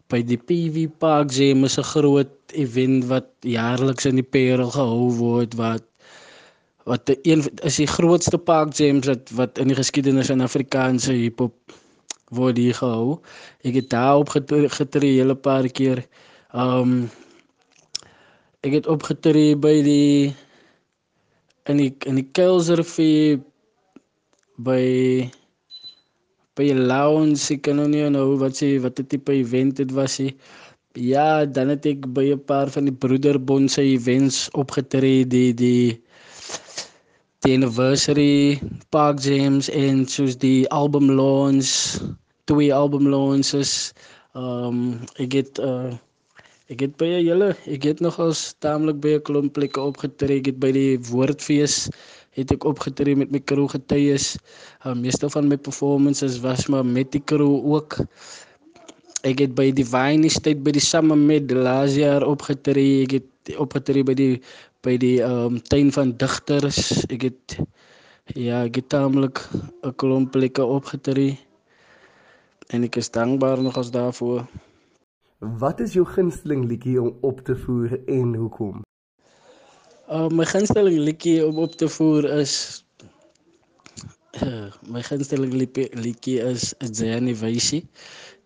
by 0.10 0.22
die 0.22 0.38
PV 0.38 0.88
Park 1.00 1.32
Jam 1.32 1.66
is 1.66 1.78
'n 1.80 1.90
groot 1.94 2.36
event 2.54 3.06
wat 3.06 3.30
jaarliks 3.42 4.06
in 4.06 4.22
die 4.22 4.30
Parel 4.36 4.72
gehou 4.72 5.12
word 5.18 5.54
wat 5.58 5.84
wat 6.86 7.10
een 7.24 7.42
is 7.66 7.80
die 7.82 7.90
grootste 7.90 8.38
park 8.38 8.74
jams 8.78 9.08
wat 9.10 9.32
wat 9.34 9.58
in 9.58 9.72
die 9.72 9.78
geskiedenis 9.78 10.30
van 10.30 10.46
Afrikaanse 10.46 11.14
hiphop 11.18 11.56
word 12.30 12.58
hier 12.58 12.78
gehou. 12.78 13.20
Ek 13.66 13.80
het 13.82 13.90
daar 13.90 14.22
opgetree 14.22 15.18
hele 15.18 15.36
paar 15.36 15.68
keer. 15.70 16.04
Um 16.54 17.10
ek 18.66 18.80
het 18.80 18.88
opgetree 18.90 19.56
by 19.58 19.82
die 19.86 20.36
in 21.70 21.82
die 21.82 21.92
in 22.06 22.22
die 22.22 22.30
Kuilsrivier 22.38 23.42
by 24.58 24.82
by 26.56 26.70
'n 26.72 26.88
lounge, 26.88 27.52
ek 27.54 27.62
kan 27.68 27.76
nou 27.80 27.88
nie 27.92 28.04
nou 28.10 28.38
wat 28.40 28.56
sê 28.60 28.80
wat 28.82 29.00
'n 29.00 29.08
tipe 29.12 29.32
event 29.32 29.76
dit 29.82 29.92
was 29.92 30.20
nie. 30.20 30.34
Ja, 30.96 31.46
dan 31.46 31.68
het 31.70 31.86
ek 31.86 32.08
by 32.16 32.32
'n 32.32 32.46
paar 32.48 32.70
van 32.72 32.86
die 32.86 32.94
Broederbond 33.04 33.72
se 33.72 33.82
events 33.82 34.50
opgetree, 34.54 35.28
die 35.28 35.54
die 35.54 36.00
die 37.44 37.54
anniversary 37.54 38.60
park 38.90 39.20
jams 39.20 39.70
en 39.70 40.08
soos 40.08 40.38
die 40.38 40.68
album 40.70 41.12
launch, 41.12 42.00
twee 42.46 42.74
album 42.74 43.08
launches. 43.08 43.94
Um 44.34 45.00
ek 45.18 45.34
het 45.34 45.60
uh 45.60 45.92
ek 46.74 46.80
het 46.82 46.96
by 46.98 47.06
julle, 47.22 47.52
ek 47.70 47.84
het 47.84 48.00
nog 48.02 48.18
als 48.20 48.56
taamlik 48.60 48.98
by 49.04 49.12
'n 49.18 49.22
klomp 49.28 49.54
plekke 49.54 49.82
opgetree, 49.82 50.40
ek 50.40 50.46
het 50.46 50.60
by 50.60 50.72
die 50.72 50.98
Woordfees 51.12 51.90
het 52.36 52.52
ek 52.52 52.68
opgetree 52.68 53.16
met 53.16 53.32
my 53.32 53.40
crew 53.40 53.68
getuies. 53.72 54.36
Uh, 54.84 54.94
meeste 54.96 55.30
van 55.32 55.48
my 55.48 55.58
performances 55.58 56.40
was 56.44 56.68
maar 56.72 56.86
met 56.86 57.12
die 57.16 57.24
crew 57.24 57.64
ook. 57.74 58.00
Ek 59.26 59.42
het 59.42 59.56
by 59.58 59.72
die 59.74 59.88
Wine 59.90 60.28
Estate 60.30 60.62
by 60.62 60.76
die 60.76 60.84
Summer 60.84 61.18
Med 61.18 61.52
laas 61.52 61.96
jaar 61.98 62.26
opgetree. 62.28 63.06
Ek 63.08 63.18
het 63.20 63.56
opgetree 63.62 64.06
by 64.06 64.14
die 64.18 64.34
by 64.86 65.00
die 65.02 65.18
um 65.26 65.58
tuin 65.66 65.90
van 65.96 66.14
digters. 66.22 66.92
Ek 67.10 67.30
het 67.32 67.58
ja, 68.36 68.66
ek 68.66 68.82
het 68.82 68.90
taamlik 68.94 69.42
'n 69.82 69.96
klomp 69.96 70.32
plekke 70.36 70.66
opgetree. 70.66 71.40
En 72.70 72.84
ek 72.84 72.96
is 73.02 73.12
dankbaar 73.12 73.62
nog 73.62 73.78
as 73.78 73.92
daarvoor. 73.92 74.46
Wat 75.40 75.80
is 75.80 75.94
jou 75.94 76.06
gunsteling 76.06 76.66
liedjie 76.66 77.02
om 77.02 77.18
op 77.22 77.42
te 77.46 77.56
voer 77.56 78.00
en 78.06 78.36
hoekom? 78.36 78.82
Uh, 80.06 80.30
my 80.30 80.46
gunsteling 80.46 81.00
liedjie 81.02 81.42
om 81.42 81.58
op 81.58 81.74
te 81.82 81.88
voer 81.90 82.28
is 82.38 82.86
uh, 84.46 84.70
my 84.86 85.02
gunsteling 85.02 85.50
liedjie 85.98 86.36
is 86.46 86.76
Zani 86.78 87.34
Wysie. 87.34 87.82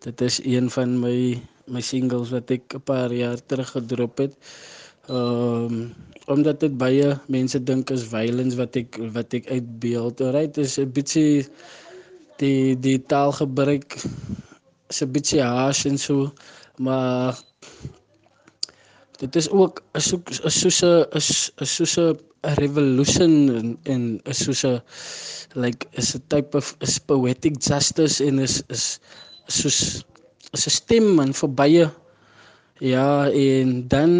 Dit 0.00 0.24
is 0.24 0.38
een 0.40 0.70
van 0.72 0.96
my 1.02 1.36
my 1.68 1.82
singles 1.84 2.32
wat 2.32 2.48
ek 2.50 2.64
'n 2.78 2.80
paar 2.80 3.12
jaar 3.12 3.36
terug 3.44 3.76
gedrop 3.76 4.24
het. 4.24 4.32
Ehm 5.12 5.68
um, 5.68 5.76
omdat 6.32 6.60
dit 6.64 6.78
baie 6.78 7.12
mense 7.28 7.60
dink 7.60 7.90
is 7.90 8.08
violence 8.08 8.56
wat 8.56 8.76
ek 8.80 8.96
wat 9.12 9.34
ek 9.36 9.52
uitbeeld. 9.52 10.20
Alright, 10.24 10.56
is 10.56 10.80
'n 10.80 10.88
bietjie 10.88 11.44
die 12.40 12.72
die 12.80 13.04
taalgebruik 13.04 14.00
is 14.88 15.02
'n 15.04 15.12
bietjie 15.12 15.44
harsh 15.44 15.84
en 15.84 15.98
so, 15.98 16.32
maar 16.78 17.36
dit 19.20 19.36
is 19.36 19.48
ook 19.52 19.82
is 19.92 20.08
so 20.08 20.20
is 20.48 20.60
soos 20.60 20.80
'n 20.82 21.04
is 21.18 21.28
is 21.60 21.74
soos 21.76 21.96
'n 21.98 22.16
revolution 22.62 23.32
en 23.84 24.20
is 24.24 24.38
soos 24.44 24.64
'n 24.64 24.80
like 25.54 25.86
is 26.00 26.14
'n 26.16 26.22
type 26.32 26.56
of 26.56 26.76
is 26.80 26.98
poetic 26.98 27.60
justice 27.60 28.24
en 28.24 28.38
is 28.38 28.62
is 28.68 28.98
soos 29.46 30.04
is 30.56 30.66
'n 30.66 30.70
stem 30.80 31.06
man 31.16 31.32
vir 31.32 31.50
baie. 31.60 31.86
Ja 32.80 33.28
en 33.28 33.88
dan 33.88 34.12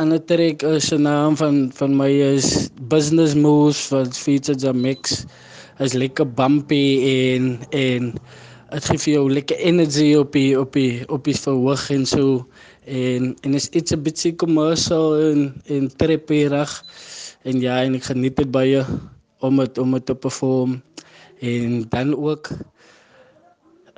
ander 0.00 0.24
trek 0.24 0.62
is 0.62 0.92
'n 0.92 1.02
naam 1.02 1.36
van 1.36 1.70
van 1.74 1.96
my 1.96 2.12
is 2.36 2.70
business 2.88 3.34
moves 3.34 3.88
wat 3.92 4.16
features 4.16 4.64
a 4.64 4.72
mix 4.72 5.24
is 5.78 5.92
lekker 5.92 6.28
bumpy 6.34 6.86
en 7.04 7.60
en 7.70 8.14
dit 8.70 8.84
gee 8.84 9.00
vir 9.04 9.12
jou 9.12 9.24
lekker 9.32 9.58
energy 9.58 10.14
op 10.16 10.32
die 10.32 10.54
op 10.60 10.72
die 10.72 11.02
op 11.08 11.24
die 11.24 11.36
verhoog 11.36 11.90
en 11.90 12.06
so 12.06 12.46
en 12.84 13.36
en 13.40 13.54
is 13.54 13.68
iets 13.68 13.92
'n 13.92 14.02
bietjie 14.02 14.36
commercial 14.36 15.16
en 15.16 15.54
en 15.66 15.96
trapperig 15.96 16.84
en 17.42 17.60
ja 17.60 17.82
en 17.82 17.94
ek 17.94 18.04
geniet 18.04 18.36
dit 18.36 18.50
baie 18.50 18.84
om 19.40 19.56
dit 19.56 19.78
om 19.78 19.92
dit 19.92 20.06
te 20.06 20.14
perform 20.14 20.82
en 21.40 21.88
dan 21.88 22.16
ook 22.16 22.50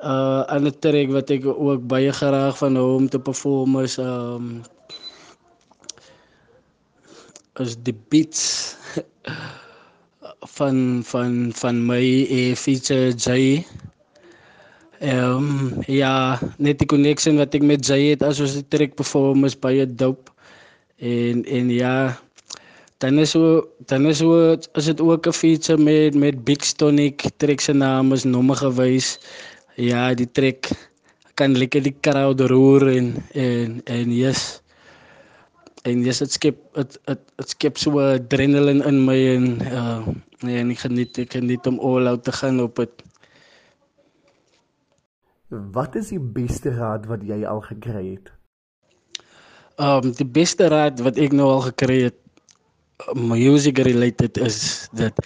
uh 0.02 0.42
ander 0.50 0.74
trek 0.78 1.10
wat 1.14 1.30
ek 1.30 1.46
ook 1.46 1.86
baie 1.86 2.12
graag 2.12 2.58
van 2.58 2.76
hou 2.76 2.96
om 2.98 3.08
te 3.08 3.18
perform 3.18 3.78
is 3.82 3.98
um 4.02 4.62
is 7.62 7.76
die 7.86 7.94
beats 8.10 8.74
van 10.56 11.02
van 11.06 11.52
van 11.54 11.86
my 11.86 12.02
e 12.26 12.54
feature 12.58 13.14
Jay 13.14 13.62
Ehm 15.02 15.34
um, 15.34 15.82
ja, 15.90 16.38
net 16.62 16.78
die 16.78 16.86
connection 16.86 17.40
wat 17.40 17.56
ek 17.58 17.64
met 17.66 17.82
Jay 17.82 18.12
het 18.12 18.20
as 18.22 18.38
ons 18.38 18.52
die 18.54 18.68
trek 18.70 18.92
perform 18.94 19.42
is 19.48 19.56
baie 19.58 19.82
dope. 19.82 20.30
En 21.02 21.42
en 21.42 21.72
ja, 21.74 22.14
dan 23.02 23.18
is 23.18 23.34
so 23.34 23.64
dan 23.90 24.06
is 24.06 24.20
so 24.22 24.54
is 24.78 24.86
dit 24.86 25.02
ook 25.02 25.26
'n 25.26 25.34
feature 25.34 25.82
met 25.82 26.14
met 26.14 26.44
Big 26.46 26.62
Stonic, 26.62 27.26
trek 27.42 27.60
se 27.60 27.74
naam 27.74 28.12
is 28.12 28.22
nommer 28.24 28.54
gewys. 28.56 29.18
Ja, 29.74 30.14
die 30.14 30.30
trek 30.30 30.70
kan 31.34 31.58
lekker 31.58 31.82
die 31.82 31.96
crowd 32.00 32.40
roer 32.40 32.86
en 32.94 33.16
en 33.34 33.80
en 33.84 34.14
yes. 34.14 34.62
En 35.82 36.04
yes, 36.06 36.18
dit 36.18 36.32
skep 36.32 36.58
dit 36.78 36.98
dit 37.06 37.48
skep 37.50 37.78
so 37.78 37.98
adrenaline 37.98 38.86
in 38.86 39.04
my 39.04 39.18
en 39.34 39.46
uh 39.66 40.06
nee, 40.46 40.58
en 40.62 40.70
ek 40.70 40.78
geniet 40.86 41.18
ek 41.18 41.32
geniet 41.32 41.66
om 41.66 41.82
all 41.82 42.06
out 42.06 42.22
te 42.24 42.32
gaan 42.32 42.62
op 42.62 42.76
dit. 42.76 43.02
Wat 45.52 45.94
is 46.00 46.08
die 46.08 46.20
beste 46.20 46.70
raad 46.72 47.04
wat 47.10 47.24
jy 47.28 47.42
al 47.44 47.60
gekry 47.60 48.14
het? 48.14 48.30
Um 49.76 50.12
die 50.16 50.24
beste 50.24 50.68
raad 50.72 51.02
wat 51.04 51.20
ek 51.20 51.34
nou 51.36 51.50
al 51.52 51.64
gekry 51.66 51.98
het 52.06 52.16
music 53.18 53.82
related 53.84 54.38
is 54.40 54.88
dat 54.96 55.18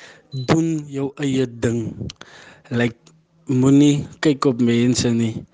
doen 0.50 0.82
jou 0.90 1.12
eie 1.22 1.46
ding. 1.46 1.94
Like 2.74 2.98
moenie 3.46 4.02
kyk 4.26 4.50
op 4.50 4.58
mense 4.58 5.14
nie. 5.14 5.44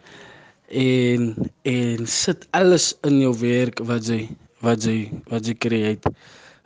En 0.73 1.35
en 1.69 2.09
sit 2.09 2.49
alles 2.57 2.95
in 3.05 3.21
jou 3.21 3.37
werk 3.45 3.85
wat 3.85 4.09
jy 4.09 4.25
wat 4.65 4.89
jy 4.89 5.13
wat 5.29 5.53
jy 5.53 5.59
create. 5.61 6.17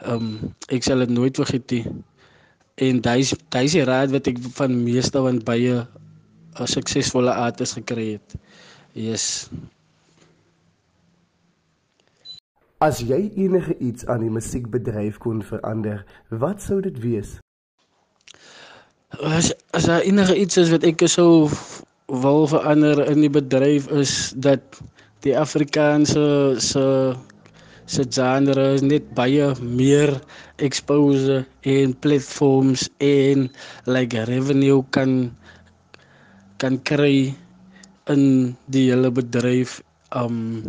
Um 0.07 0.55
ek 0.71 0.87
sal 0.87 1.03
dit 1.03 1.11
nooit 1.11 1.42
vergeet 1.42 1.75
nie. 1.75 1.85
En 2.87 3.03
daai 3.03 3.27
daai 3.51 3.66
die 3.66 3.87
raad 3.88 4.14
wat 4.14 4.31
ek 4.31 4.38
van 4.55 4.83
meeste 4.87 5.19
van 5.27 5.42
baie 5.42 5.83
'n 6.61 6.66
suksesvolle 6.66 7.33
artis 7.33 7.73
gekry 7.73 8.12
het. 8.12 8.35
Yes. 8.92 9.51
As 12.79 13.01
jy 13.01 13.33
enige 13.37 13.77
iets 13.79 14.07
aan 14.07 14.21
die 14.21 14.31
musiekbedryf 14.31 15.19
kon 15.19 15.42
verander, 15.42 16.05
wat 16.29 16.62
sou 16.62 16.81
dit 16.81 16.99
wees? 17.01 17.38
As 19.21 19.53
as 19.71 19.85
daar 19.85 20.05
enige 20.05 20.37
iets 20.37 20.57
is 20.57 20.71
wat 20.71 20.85
ek 20.85 21.07
sou 21.09 21.49
wil 22.07 22.47
verander 22.47 23.01
in 23.11 23.21
die 23.25 23.33
bedryf 23.33 23.88
is 23.88 24.33
dat 24.37 24.81
die 25.25 25.35
Afrikaanse 25.38 26.55
se 26.62 26.85
se 27.87 28.05
genre 28.11 28.81
net 28.83 29.07
baie 29.14 29.47
meer 29.62 30.12
expose 30.62 31.45
en 31.62 31.95
platforms 32.03 32.88
en 32.99 33.49
like 33.87 34.25
revenue 34.27 34.83
kan 34.90 35.31
kan 36.62 36.81
kry 36.83 37.35
in 38.12 38.55
die 38.73 38.88
hele 38.90 39.11
bedryf 39.11 39.81
um 40.14 40.62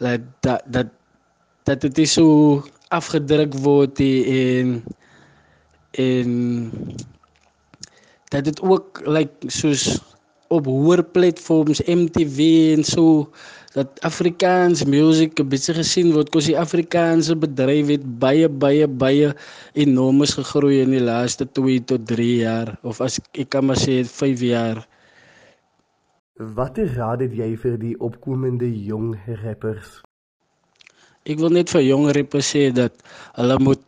dat 0.00 0.20
dat 0.66 0.88
dat 1.68 1.80
dit 1.80 2.08
so 2.08 2.62
afgedruk 2.90 3.54
word 3.62 3.96
die, 4.00 4.24
en 4.26 4.82
en 5.98 6.30
dat 8.30 8.44
dit 8.44 8.60
ook 8.62 9.02
like 9.06 9.50
soos 9.50 9.98
op 10.50 10.66
hoër 10.66 11.02
platforms 11.14 11.82
MTV 11.86 12.38
en 12.74 12.82
so 12.84 13.30
dat 13.74 14.00
Afrikaans 14.06 14.82
musiek 14.84 15.38
bietjie 15.38 15.76
gesien 15.76 16.10
word 16.14 16.32
kos 16.34 16.48
die 16.50 16.58
Afrikaanse 16.58 17.36
bedryf 17.38 17.92
het 17.92 18.06
baie 18.22 18.48
baie 18.48 18.88
baie 18.88 19.30
enormes 19.78 20.34
gegroei 20.38 20.80
in 20.82 20.96
die 20.96 21.04
laaste 21.06 21.46
2 21.58 21.84
tot 21.92 22.06
3 22.10 22.30
jaar 22.42 22.74
of 22.82 22.98
as 23.04 23.20
ek 23.38 23.52
kan 23.54 23.70
maar 23.70 23.78
sê 23.78 24.00
5 24.02 24.42
jaar. 24.42 24.82
Watter 26.40 26.88
raad 26.96 27.20
het 27.20 27.34
jy 27.36 27.50
vir 27.60 27.74
die 27.76 27.92
opkomende 28.00 28.64
jong 28.64 29.10
rappers? 29.42 29.98
Ek 31.28 31.36
wil 31.36 31.52
net 31.52 31.68
vir 31.68 31.82
jong 31.84 32.06
rappers 32.16 32.48
sê 32.54 32.70
dat 32.72 32.96
hulle 33.36 33.58
moet 33.60 33.82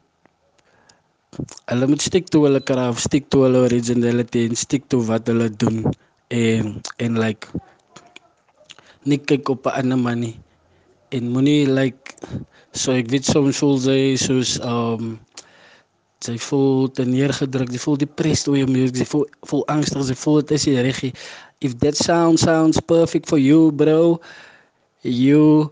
hulle 1.73 1.89
moet 1.89 2.05
stick 2.05 2.29
to 2.29 2.43
hulle 2.45 2.61
kraaf, 2.61 3.01
stick 3.01 3.31
to 3.33 3.47
hulle 3.47 3.63
originality 3.65 4.43
en 4.51 4.59
stick 4.61 4.85
to 4.93 5.01
wat 5.09 5.33
hulle 5.33 5.49
doen 5.49 5.81
en 6.29 6.75
en 7.01 7.17
like 7.23 7.49
nie 9.09 9.17
kyk 9.17 9.49
op 9.55 9.67
'n 9.73 9.79
ander 9.81 10.01
manie 10.05 10.37
en 11.17 11.33
moenie 11.33 11.65
like 11.65 12.13
so 12.77 12.93
ek 12.93 13.09
weet 13.15 13.25
soms 13.25 13.63
voel 13.65 13.81
sy 13.81 14.01
soos 14.21 14.59
um 14.61 15.17
sy 16.23 16.37
voel 16.39 16.91
te 16.95 17.05
neergedruk, 17.09 17.73
sy 17.73 17.81
voel 17.83 17.97
depressed 18.05 18.49
oor 18.51 18.61
jou 18.61 18.69
musiek, 18.71 19.01
sy 19.01 19.09
voel 19.11 19.25
voel 19.51 19.65
angstig, 19.75 20.05
sy 20.07 20.15
voel 20.21 20.39
dit 20.43 20.55
is 20.59 20.67
die 20.69 20.85
reggie. 20.87 21.13
If 21.63 21.79
that 21.79 21.97
sound 21.97 22.41
sounds 22.41 22.81
perfect 22.81 23.29
for 23.31 23.39
you, 23.39 23.71
bro, 23.71 24.21
you 25.03 25.71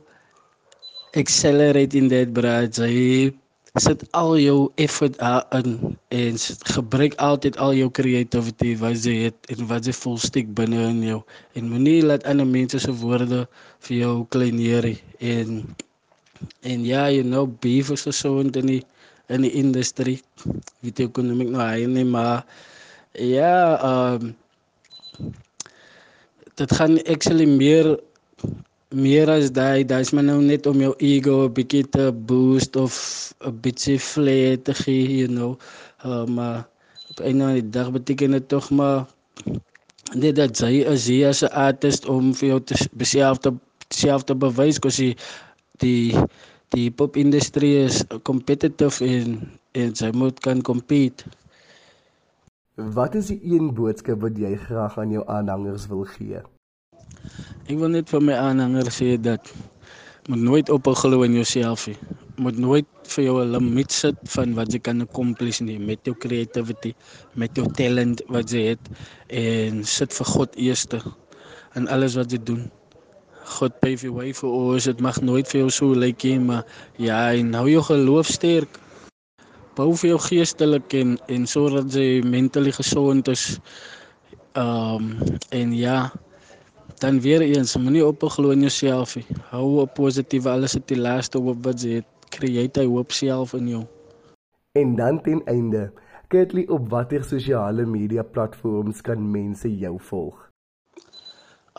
accelerate 1.15 1.95
in 1.95 2.09
that 2.15 2.33
bro. 2.33 2.67
Jy 2.71 3.35
sit 3.79 4.03
al 4.19 4.35
jou 4.39 4.71
effort 4.83 5.15
in 5.55 5.97
en 6.11 6.39
gebruik 6.75 7.15
altyd 7.23 7.59
al 7.59 7.75
jou 7.75 7.91
creativity 7.91 8.75
wat 8.79 9.05
jy 9.07 9.29
het 9.29 9.51
en 9.55 9.67
wat 9.71 9.87
jy 9.87 9.95
voel 9.95 10.19
stiek 10.19 10.49
binne 10.59 10.81
in 10.89 11.03
jou 11.07 11.21
en 11.55 11.69
moenie 11.71 12.01
laat 12.03 12.27
ander 12.27 12.47
mense 12.47 12.81
se 12.83 12.95
woorde 13.03 13.45
vir 13.87 13.97
jou 13.97 14.15
kleineer 14.35 14.91
en 15.21 15.63
en 16.63 16.85
ja, 16.87 17.07
you 17.13 17.23
know, 17.23 17.47
beef 17.47 17.91
is 17.91 18.09
so 18.17 18.41
in 18.41 18.51
die 18.51 18.83
in 19.29 19.43
die 19.43 19.53
industrie. 19.55 20.19
Weet 20.83 20.99
jy 20.99 21.07
kon 21.15 21.31
ek 21.31 21.51
nou 21.53 21.63
hy 21.63 21.87
nie 21.87 22.07
maar 22.09 22.43
ja, 23.15 23.77
ehm 23.79 24.31
um, 24.31 24.35
dit 26.61 26.73
gaan 26.77 26.99
actually 27.09 27.47
meer 27.49 27.97
meer 28.91 29.31
as 29.31 29.53
daai, 29.55 29.85
daai's 29.87 30.11
maar 30.13 30.27
nou 30.27 30.41
net 30.43 30.67
om 30.67 30.81
jou 30.83 30.93
ego 30.99 31.47
'n 31.47 31.55
bietjie 31.55 31.85
te 31.97 32.11
boost 32.13 32.77
of 32.77 32.95
'n 33.47 33.55
bietjie 33.63 33.99
flair 33.99 34.59
te 34.63 34.75
gee, 34.75 35.07
you 35.21 35.29
know. 35.29 35.53
Uh, 36.05 36.25
maar 36.27 36.69
op 37.11 37.21
'n 37.21 37.41
ander 37.41 37.71
dag 37.71 37.93
beteken 37.93 38.31
dit 38.31 38.49
tog 38.49 38.71
maar 38.71 39.07
net 40.15 40.37
dat 40.37 40.59
jy 40.59 40.85
as 40.87 41.07
jy 41.07 41.25
as 41.25 41.43
'n 41.43 41.55
artist 41.55 42.07
om 42.07 42.35
vir 42.35 42.49
jou 42.49 42.61
te 42.61 42.75
beself 42.93 43.39
te 43.39 43.53
self 43.89 44.23
te 44.25 44.35
bewys 44.35 44.79
kos 44.79 44.97
jy 44.99 45.17
die 45.79 46.15
die 46.75 46.91
pop 46.91 47.17
industrie 47.17 47.85
is 47.85 48.05
competitive 48.23 49.05
en 49.05 49.59
en 49.73 49.93
jy 49.95 50.11
moet 50.13 50.41
kan 50.41 50.63
compete. 50.63 51.25
Wat 52.89 53.15
is 53.15 53.29
die 53.29 53.41
een 53.45 53.75
boodskap 53.77 54.23
wat 54.25 54.39
jy 54.41 54.55
graag 54.57 54.97
aan 54.99 55.11
jou 55.13 55.21
aanhangers 55.29 55.85
wil 55.91 56.07
gee? 56.09 56.41
Ek 57.69 57.77
wil 57.77 57.93
net 57.93 58.09
vir 58.09 58.23
my 58.25 58.37
aanhangers 58.41 59.01
sê 59.03 59.19
dat 59.21 59.51
moet 60.31 60.41
nooit 60.41 60.73
ophou 60.73 60.95
glo 60.97 61.27
in 61.27 61.37
jouself 61.37 61.85
nie. 61.91 61.99
Moet 62.41 62.57
nooit 62.57 62.89
vir 63.13 63.25
jou 63.25 63.37
'n 63.43 63.53
limiet 63.53 63.93
sit 63.93 64.17
van 64.35 64.55
wat 64.55 64.73
jy 64.73 64.81
kan 64.81 65.03
accomplish 65.05 65.61
nie 65.61 65.79
met 65.79 66.01
jou 66.05 66.15
creativity, 66.15 66.95
met 67.35 67.57
jou 67.57 67.67
talent 67.69 68.23
wat 68.29 68.51
jy 68.51 68.63
het 68.73 68.85
en 69.29 69.85
sit 69.85 70.15
vir 70.15 70.27
God 70.27 70.57
eerste 70.57 71.03
in 71.75 71.89
alles 71.89 72.17
wat 72.17 72.33
jy 72.33 72.39
doen. 72.39 72.71
God 73.45 73.81
pave 73.81 74.07
your 74.07 74.17
way 74.17 74.33
vir 74.33 74.51
ons. 74.51 74.85
Dit 74.85 75.01
mag 75.01 75.21
nooit 75.21 75.49
vir 75.49 75.61
jou 75.61 75.71
so 75.71 75.87
lyk 75.93 76.25
nie, 76.25 76.39
maar 76.39 76.65
ja, 76.97 77.33
en 77.33 77.53
hou 77.55 77.69
jou 77.69 77.83
geloof 77.83 78.27
sterk. 78.27 78.81
Bou 79.77 79.93
vir 79.97 80.11
jou 80.15 80.19
geestelik 80.31 80.95
en 80.95 81.19
en 81.29 81.47
sodat 81.47 81.95
jy 81.95 82.23
mentally 82.27 82.73
gesond 82.73 83.29
is. 83.29 83.61
Ehm 84.59 85.11
um, 85.15 85.39
en 85.51 85.73
ja, 85.77 86.11
Dan 87.01 87.21
weer 87.21 87.41
eens, 87.41 87.77
moenie 87.77 88.03
op 88.05 88.23
glo 88.23 88.51
in 88.53 88.61
jouself 88.61 89.15
nie. 89.17 89.25
Hou 89.49 89.81
op 89.81 89.95
positief, 89.97 90.45
alles 90.47 90.75
het 90.77 90.85
die 90.91 90.99
laaste 91.01 91.41
hoop 91.41 91.63
wat 91.65 91.81
jy 91.81 92.03
het. 92.03 92.09
Create 92.29 92.83
hy 92.83 92.91
hoop 92.91 93.15
self 93.17 93.55
in 93.57 93.71
jou. 93.73 93.81
En 94.77 94.93
dan 94.99 95.21
ten 95.25 95.41
einde, 95.49 95.87
Kirtley, 96.29 96.67
op 96.69 96.91
watter 96.93 97.25
sosiale 97.25 97.87
media 97.89 98.23
platforms 98.23 99.01
kan 99.01 99.25
mense 99.33 99.71
jou 99.81 99.95
volg? 100.11 100.37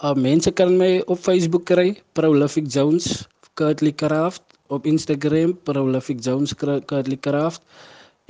Uh 0.01 0.15
mense 0.17 0.49
kan 0.58 0.73
my 0.82 1.04
op 1.06 1.21
Facebook 1.21 1.69
kry, 1.69 1.93
Prolific 2.17 2.73
Jones, 2.73 3.27
Kirtley 3.54 3.93
Craft, 3.93 4.41
op 4.71 4.88
Instagram 4.88 5.57
Prolific 5.67 6.23
Jones 6.23 6.55
Kirtley 6.55 7.19
Craft. 7.19 7.62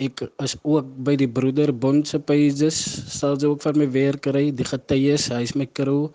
Ek 0.01 0.23
is 0.41 0.56
ook 0.65 0.88
by 1.06 1.13
die 1.19 1.30
Broeder 1.30 1.69
Bond 1.69 2.10
se 2.10 2.17
pages, 2.17 2.77
sal 3.13 3.38
jy 3.38 3.51
ook 3.51 3.62
van 3.62 3.77
my 3.77 3.86
werk 3.93 4.23
kry, 4.25 4.47
die 4.49 4.65
getuies, 4.65 5.27
hy's 5.30 5.54
my 5.54 5.67
crew 5.77 6.10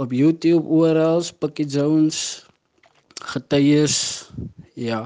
op 0.00 0.14
YouTube 0.16 0.64
oral, 0.72 1.20
Pikkie 1.42 1.68
Jones 1.68 2.46
getuies, 3.34 3.96
ja. 4.80 5.04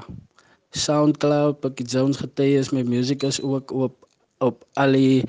SoundCloud, 0.77 1.59
Pikkie 1.63 1.87
Jones 1.89 2.21
getuies, 2.21 2.71
my 2.71 2.85
musiek 2.87 3.27
is 3.27 3.41
ook 3.43 3.73
op 3.75 3.95
op 4.45 4.61
al 4.77 4.93
die 4.93 5.25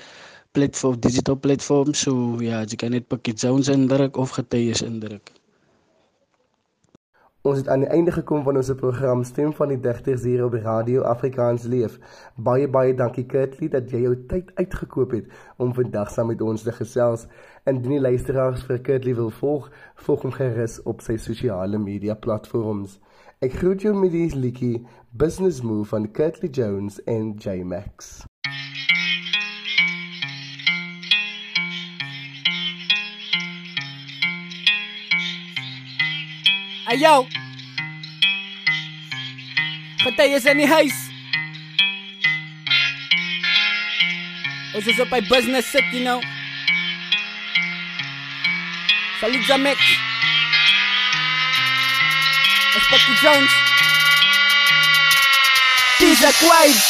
platform 0.52 0.98
digital 1.00 1.38
platforms, 1.40 2.04
so 2.04 2.36
ja, 2.44 2.60
jy 2.68 2.76
kan 2.78 2.92
net 2.94 3.08
Pikkie 3.08 3.34
Jones 3.34 3.72
indruk 3.72 4.20
of 4.20 4.36
getuies 4.36 4.84
indruk. 4.84 5.32
Ons 7.46 7.60
het 7.60 7.68
aan 7.70 7.84
die 7.84 7.88
einde 7.94 8.10
gekom 8.10 8.40
van 8.42 8.56
ons 8.58 8.70
program 8.80 9.20
Stem 9.24 9.52
van 9.54 9.70
die 9.70 9.78
Digters 9.78 10.24
hier 10.26 10.40
op 10.44 10.56
Radio 10.58 11.04
Afrikaans 11.06 11.62
Leef. 11.70 12.00
Baie 12.34 12.66
baie 12.68 12.96
dankie 12.98 13.26
Kurtly 13.30 13.68
dat 13.70 13.92
jy 13.94 14.00
jou 14.02 14.16
tyd 14.32 14.50
uitgekoop 14.58 15.14
het 15.14 15.28
om 15.56 15.70
vandag 15.76 16.10
saam 16.10 16.32
met 16.32 16.42
ons 16.42 16.66
te 16.66 16.74
gesels. 16.74 17.28
Indien 17.62 17.94
die 17.94 18.02
luisteraars 18.02 18.64
vir 18.66 18.82
Kurtly 18.82 19.14
wil 19.14 19.30
volg, 19.30 19.68
volg 20.02 20.26
hom 20.26 20.34
gerus 20.34 20.80
op 20.82 21.04
sy 21.06 21.14
sosiale 21.16 21.78
media 21.78 22.18
platforms. 22.18 22.98
Ek 23.38 23.54
groet 23.60 23.86
jou 23.86 23.94
met 23.94 24.10
die 24.10 24.26
liedjie 24.34 24.80
Business 25.14 25.62
Move 25.62 25.86
van 25.94 26.10
Kurtly 26.10 26.50
Jones 26.50 26.98
en 27.06 27.36
J 27.38 27.62
Max. 27.62 28.27
Ayo. 36.88 37.26
Getuies 40.00 40.44
in 40.48 40.56
die 40.56 40.68
huis. 40.68 40.94
Ons 44.72 44.88
is 44.88 45.00
op 45.04 45.10
by 45.12 45.20
business 45.28 45.68
sit, 45.68 45.84
you 45.92 46.00
know. 46.00 46.22
Salut 49.20 49.44
Zamek. 49.44 49.76
Espaki 52.80 53.12
Jones. 53.20 53.52
Dis 56.00 56.24
a 56.24 56.32
quiet. 56.40 56.80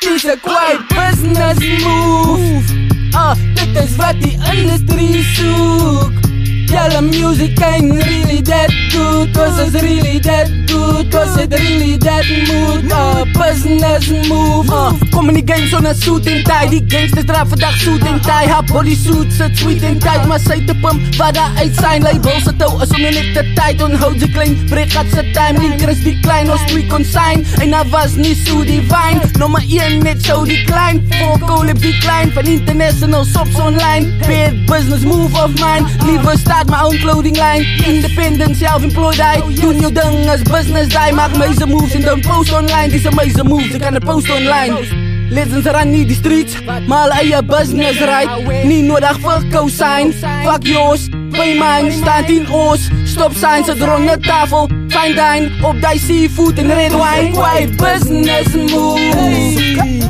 Dis 0.00 0.24
a 0.24 0.36
quiet 0.40 0.88
business 0.88 1.84
move. 1.84 2.64
Ah, 3.12 3.36
dit 3.60 3.76
is 3.76 3.96
wat 4.00 4.16
die 4.24 4.38
industrie 4.56 5.20
soek. 5.36 6.21
Yellow 6.68 7.02
music 7.02 7.60
ain't 7.60 7.92
really 7.92 8.40
that 8.42 8.70
good 8.92 9.34
Cause 9.34 9.58
it's 9.58 9.82
really 9.82 10.18
that 10.20 10.48
good 10.66 11.10
Cause 11.12 11.36
it 11.38 11.50
really 11.50 11.96
that 11.98 12.24
mood. 12.48 12.90
Uh, 12.90 13.24
Business 13.32 14.08
move 14.28 14.68
uh, 14.70 14.92
Kom 15.12 15.28
in 15.28 15.34
die 15.34 15.42
game 15.42 15.66
sonder 15.68 15.94
suit 15.94 16.26
en 16.26 16.42
tie. 16.44 16.68
Die 16.70 16.82
gangsters 16.88 17.26
dra 17.26 17.44
vandag 17.46 17.76
suit 17.80 18.04
en 18.06 18.20
tie. 18.24 18.46
Haar 18.50 18.64
bodysuit 18.70 19.32
sit 19.32 19.58
sweet 19.58 19.82
en 19.86 19.98
tight. 20.02 20.26
Maar 20.30 20.40
sy 20.42 20.58
te 20.68 20.76
pump 20.82 21.02
wat 21.18 21.34
daar 21.38 21.52
uit 21.60 21.74
zijn 21.80 22.02
label 22.02 22.38
Sy 22.44 22.54
touw 22.60 22.80
is 22.84 22.94
om 22.94 23.02
net 23.02 23.32
te 23.34 23.44
tight. 23.56 23.82
Onhoud 23.82 24.18
die 24.22 24.30
klein 24.32 24.56
breek 24.70 24.92
gaat 24.94 25.10
sy 25.14 25.24
time. 25.32 25.60
Linker 25.62 25.92
is 25.92 26.02
die 26.06 26.16
klein 26.24 26.50
ons 26.52 26.64
twee 26.70 26.86
consign. 26.92 27.46
En 27.64 27.76
was 27.90 28.16
nie 28.16 28.34
so 28.44 28.62
divine. 28.64 29.20
Nummer 29.38 29.62
1 29.68 30.02
net 30.06 30.22
so 30.24 30.44
die 30.48 30.62
klein. 30.68 31.02
Volko 31.18 31.62
lip 31.66 31.80
die 31.82 31.96
klein 32.04 32.32
Van 32.32 32.46
international 32.46 33.24
shops 33.24 33.58
online. 33.60 34.12
Bad 34.26 34.64
business 34.66 35.04
move 35.04 35.34
of 35.38 35.54
mine. 35.60 35.88
Liever 36.06 36.38
start 36.38 36.51
start 36.52 36.68
my 36.68 36.82
own 36.82 36.98
clothing 36.98 37.36
line. 37.36 37.64
Independent, 37.86 38.56
self-employed, 38.56 39.20
I 39.20 39.40
do 39.54 39.72
your 39.72 39.90
ding 39.90 40.28
as 40.28 40.42
business. 40.44 40.94
I 40.94 41.10
make 41.12 41.38
major 41.38 41.66
moves 41.66 41.94
and 41.94 42.04
don't 42.04 42.24
post 42.24 42.52
online. 42.52 42.90
These 42.90 43.08
major 43.16 43.44
moves, 43.44 43.74
I 43.74 43.78
can 43.78 44.00
post 44.00 44.28
online. 44.28 44.72
Legends 45.30 45.66
run 45.66 45.90
nie 45.92 46.04
die 46.04 46.14
streets, 46.14 46.54
maar 46.86 47.08
hulle 47.08 47.20
eie 47.22 47.42
business 47.42 48.00
right. 48.00 48.66
Nie 48.68 48.82
nodig 48.84 49.16
vir 49.24 49.46
co-sign. 49.54 50.12
Fuck 50.44 50.68
yours, 50.68 51.08
pay 51.32 51.56
mine, 51.56 51.88
stand 52.02 52.28
in 52.28 52.44
ons. 52.52 52.90
Stop 53.06 53.32
signs 53.32 53.72
at 53.72 53.78
the 53.78 54.18
tafel. 54.20 54.68
Fine 54.92 55.16
dine 55.16 55.64
op 55.64 55.80
die 55.80 55.98
seafood 55.98 56.58
en 56.58 56.68
red 56.68 56.92
wine. 56.92 57.32
Quiet 57.32 57.76
business 57.80 58.54
move. 58.54 60.01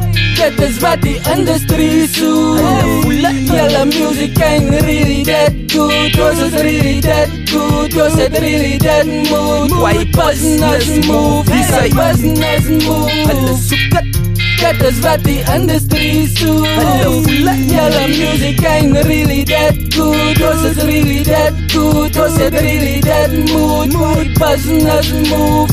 Is 0.42 0.80
wat 0.82 0.98
die 1.02 1.20
industrie 1.30 2.08
soek 2.10 2.58
Julle 3.46 3.84
music 3.84 4.40
ain't 4.42 4.70
really 4.70 5.22
that 5.22 5.54
good. 5.70 6.16
Yours 6.16 6.38
is 6.38 6.52
really 6.54 7.00
that 7.00 7.28
good. 7.46 7.92
Yours 7.92 8.18
is 8.18 8.40
really 8.40 8.76
that 8.78 9.06
mood. 9.06 9.70
Why 9.70 10.02
business 10.02 11.06
move? 11.06 11.46
Wie 11.46 11.62
sê 11.62 11.86
business 11.94 12.66
move. 12.82 13.10
Hulle 13.30 13.54
soek 13.68 13.94
het 13.94 14.06
Dit 14.62 14.82
is 14.90 15.00
wat 15.06 15.22
die 15.24 15.42
industrie 15.54 16.26
music 18.18 18.66
ain't 18.66 18.98
really 19.06 19.44
that 19.44 19.74
good. 19.94 20.38
Yours 20.38 20.62
is 20.64 20.84
really 20.84 21.22
that 21.22 21.54
good. 21.70 22.14
Yours 22.14 22.34
is 22.34 22.50
really 22.50 23.00
that 23.00 23.30
mood. 23.30 23.94
Why 23.94 24.26
business 24.42 25.12
move? 25.30 25.70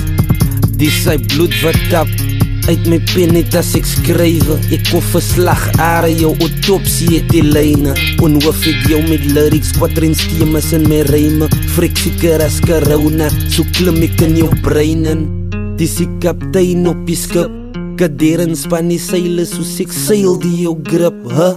Dis 0.77 1.03
sy 1.03 1.17
bloed 1.17 1.57
wat 1.65 1.77
tap 1.89 2.28
uit 2.69 2.85
my 2.89 2.99
pen 3.09 3.33
net 3.33 3.55
as 3.57 3.71
ek 3.77 3.87
skrywe. 3.89 4.57
Ek 4.75 4.85
kon 4.91 5.03
verslag 5.11 5.61
are 5.81 6.09
jou 6.13 6.31
autopsie 6.37 7.15
het 7.15 7.29
die 7.33 7.43
lyne. 7.45 7.95
Onhoof 8.21 8.65
ek 8.69 8.89
jou 8.91 8.99
met 9.07 9.25
lyrics, 9.33 9.73
quatrain 9.77 10.13
schemas 10.17 10.69
in 10.77 10.85
my 10.89 11.01
rijme 11.09 11.49
Frik 11.73 11.97
sieker 11.97 12.43
as 12.45 12.59
corona, 12.65 13.29
so 13.49 13.65
klim 13.77 14.01
ek 14.05 14.21
in 14.27 14.37
jou 14.43 14.49
brein 14.65 15.07
in. 15.09 15.25
Dis 15.79 15.97
die 16.01 16.09
kaptein 16.21 16.85
op 16.91 17.01
die 17.07 17.17
skip 17.17 17.55
Kader 17.99 18.45
in 18.45 18.53
span 18.55 18.87
die 18.91 18.99
seile, 19.01 19.43
soos 19.47 19.73
ek 19.83 19.91
seil 19.91 20.37
die 20.39 20.61
jou 20.61 20.77
grip 20.87 21.17
huh? 21.33 21.55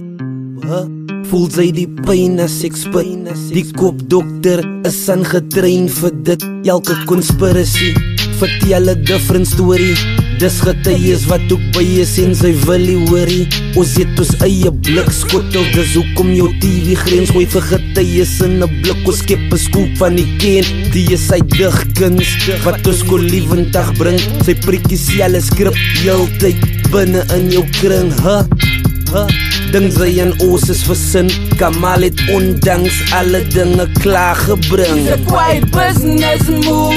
Huh? 0.65 0.83
Voel 1.29 1.45
sy 1.53 1.69
die 1.75 1.87
pijn 2.03 2.35
as 2.43 2.57
ek 2.67 2.75
spit? 2.75 3.29
Die 3.53 3.63
kopdokter 3.77 4.63
is 4.89 4.97
aangetrein 5.13 5.87
vir 6.01 6.17
dit. 6.27 6.43
Elke 6.67 6.97
conspiracy 7.07 7.93
Vertel 8.39 8.89
a 8.91 8.95
different 8.95 9.47
story 9.47 9.93
Dis 10.41 10.59
getuies 10.65 11.25
wat 11.29 11.43
ook 11.53 11.63
by 11.75 11.83
is 12.01 12.15
en 12.21 12.33
sy 12.35 12.51
wil 12.65 12.81
nie 12.83 12.97
hoorie. 13.09 13.45
Ons 13.79 13.93
het 13.99 14.19
ons 14.21 14.31
eie 14.45 14.71
blik 14.85 15.11
skotel 15.13 15.65
Dis 15.75 15.93
hoekom 15.97 16.31
jou 16.35 16.49
TV 16.61 16.97
grens 16.99 17.31
gooi 17.33 17.45
vir 17.53 17.65
getuies 17.69 18.33
in 18.45 18.65
a 18.65 18.69
blik. 18.71 19.01
Ons 19.09 19.21
skep 19.23 19.43
een 19.47 19.61
skoep 19.61 19.95
van 20.01 20.17
die 20.19 20.27
ken 20.41 20.67
Die 20.93 21.05
is 21.15 21.27
sy 21.29 21.39
dichtkunst 21.55 22.49
Wat 22.65 22.85
ons 22.89 23.01
kon 23.09 23.23
lievendag 23.25 23.93
bring 23.99 24.19
Sy 24.45 24.57
prikkies 24.65 25.07
jylle 25.17 25.41
skrip 25.43 25.77
heel 26.01 26.27
tyd 26.41 26.61
Binnen 26.93 27.25
in 27.33 27.49
jou 27.49 27.63
kring. 27.79 28.11
Huh? 28.21 28.43
Huh? 29.09 29.25
Ding 29.73 29.87
sy 29.93 30.11
en 30.21 30.33
oos 30.45 30.67
is 30.69 30.83
versin. 30.85 31.31
Kamal 31.57 32.05
het 32.05 32.21
ondanks 32.33 32.99
alle 33.17 33.41
dinge 33.55 33.87
klaar 34.03 34.37
gebring. 34.37 35.07
It's 35.07 35.15
a 35.15 35.19
quiet 35.25 35.65
business 35.73 36.49
move 36.67 36.92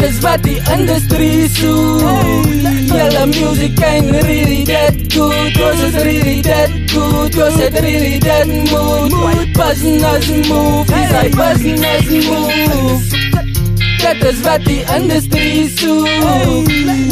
Dit 0.00 0.12
is 0.12 0.20
wat 0.24 0.40
die 0.42 0.56
industrie 0.72 1.48
soek 1.52 2.46
Julle 2.88 3.24
music 3.28 3.80
ain't 3.84 4.10
really 4.24 4.64
that 4.64 4.96
good. 5.12 5.52
Cause 5.52 5.82
it's 5.84 6.04
really 6.04 6.40
that 6.40 6.70
good. 6.88 7.34
Cause 7.34 7.58
it 7.60 7.76
really 7.84 8.16
that 8.18 8.48
mood. 8.48 9.12
Business 9.52 10.24
move. 10.48 10.88
Is 10.88 11.12
a 11.12 11.24
business 11.36 12.08
move 12.28 13.12
Dit 14.00 14.24
is 14.24 14.40
wat 14.46 14.64
die 14.64 14.80
industrie 14.96 15.68
soek 15.68 16.08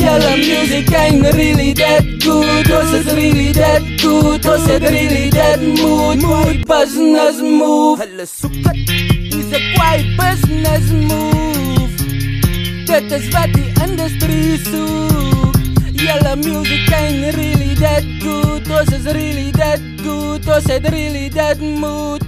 Julle 0.01 0.33
music 0.41 0.89
ain't 0.93 1.29
really 1.37 1.75
that 1.75 2.09
good. 2.25 2.67
Cause 2.67 2.95
it's 3.01 3.13
really 3.13 3.53
that 3.53 3.83
good. 4.01 4.43
Cause 4.43 4.67
it 4.67 4.89
really 4.89 5.29
that 5.37 5.61
mood. 5.61 6.65
Business 6.65 7.37
move. 7.43 8.01
Hulle 8.01 8.25
soek 8.25 8.57
het 8.65 8.97
Is 9.37 9.53
a 9.53 9.61
quiet 9.77 10.09
business 10.17 10.89
move 11.05 11.38
Dit 12.99 13.13
is 13.13 13.29
wat 13.31 13.53
die 13.55 13.69
industrie 13.85 14.57
soek 14.59 15.55
Julle 15.95 16.33
music 16.37 16.91
ain't 16.91 17.37
really 17.37 17.77
that 17.79 18.03
good. 18.19 18.67
Ons 18.75 18.91
is 18.91 19.07
really 19.15 19.53
that 19.55 19.79
good. 20.03 20.49
Ons 20.51 20.67
het 20.67 20.89
really 20.91 21.29
that 21.31 21.63
mood 21.63 22.27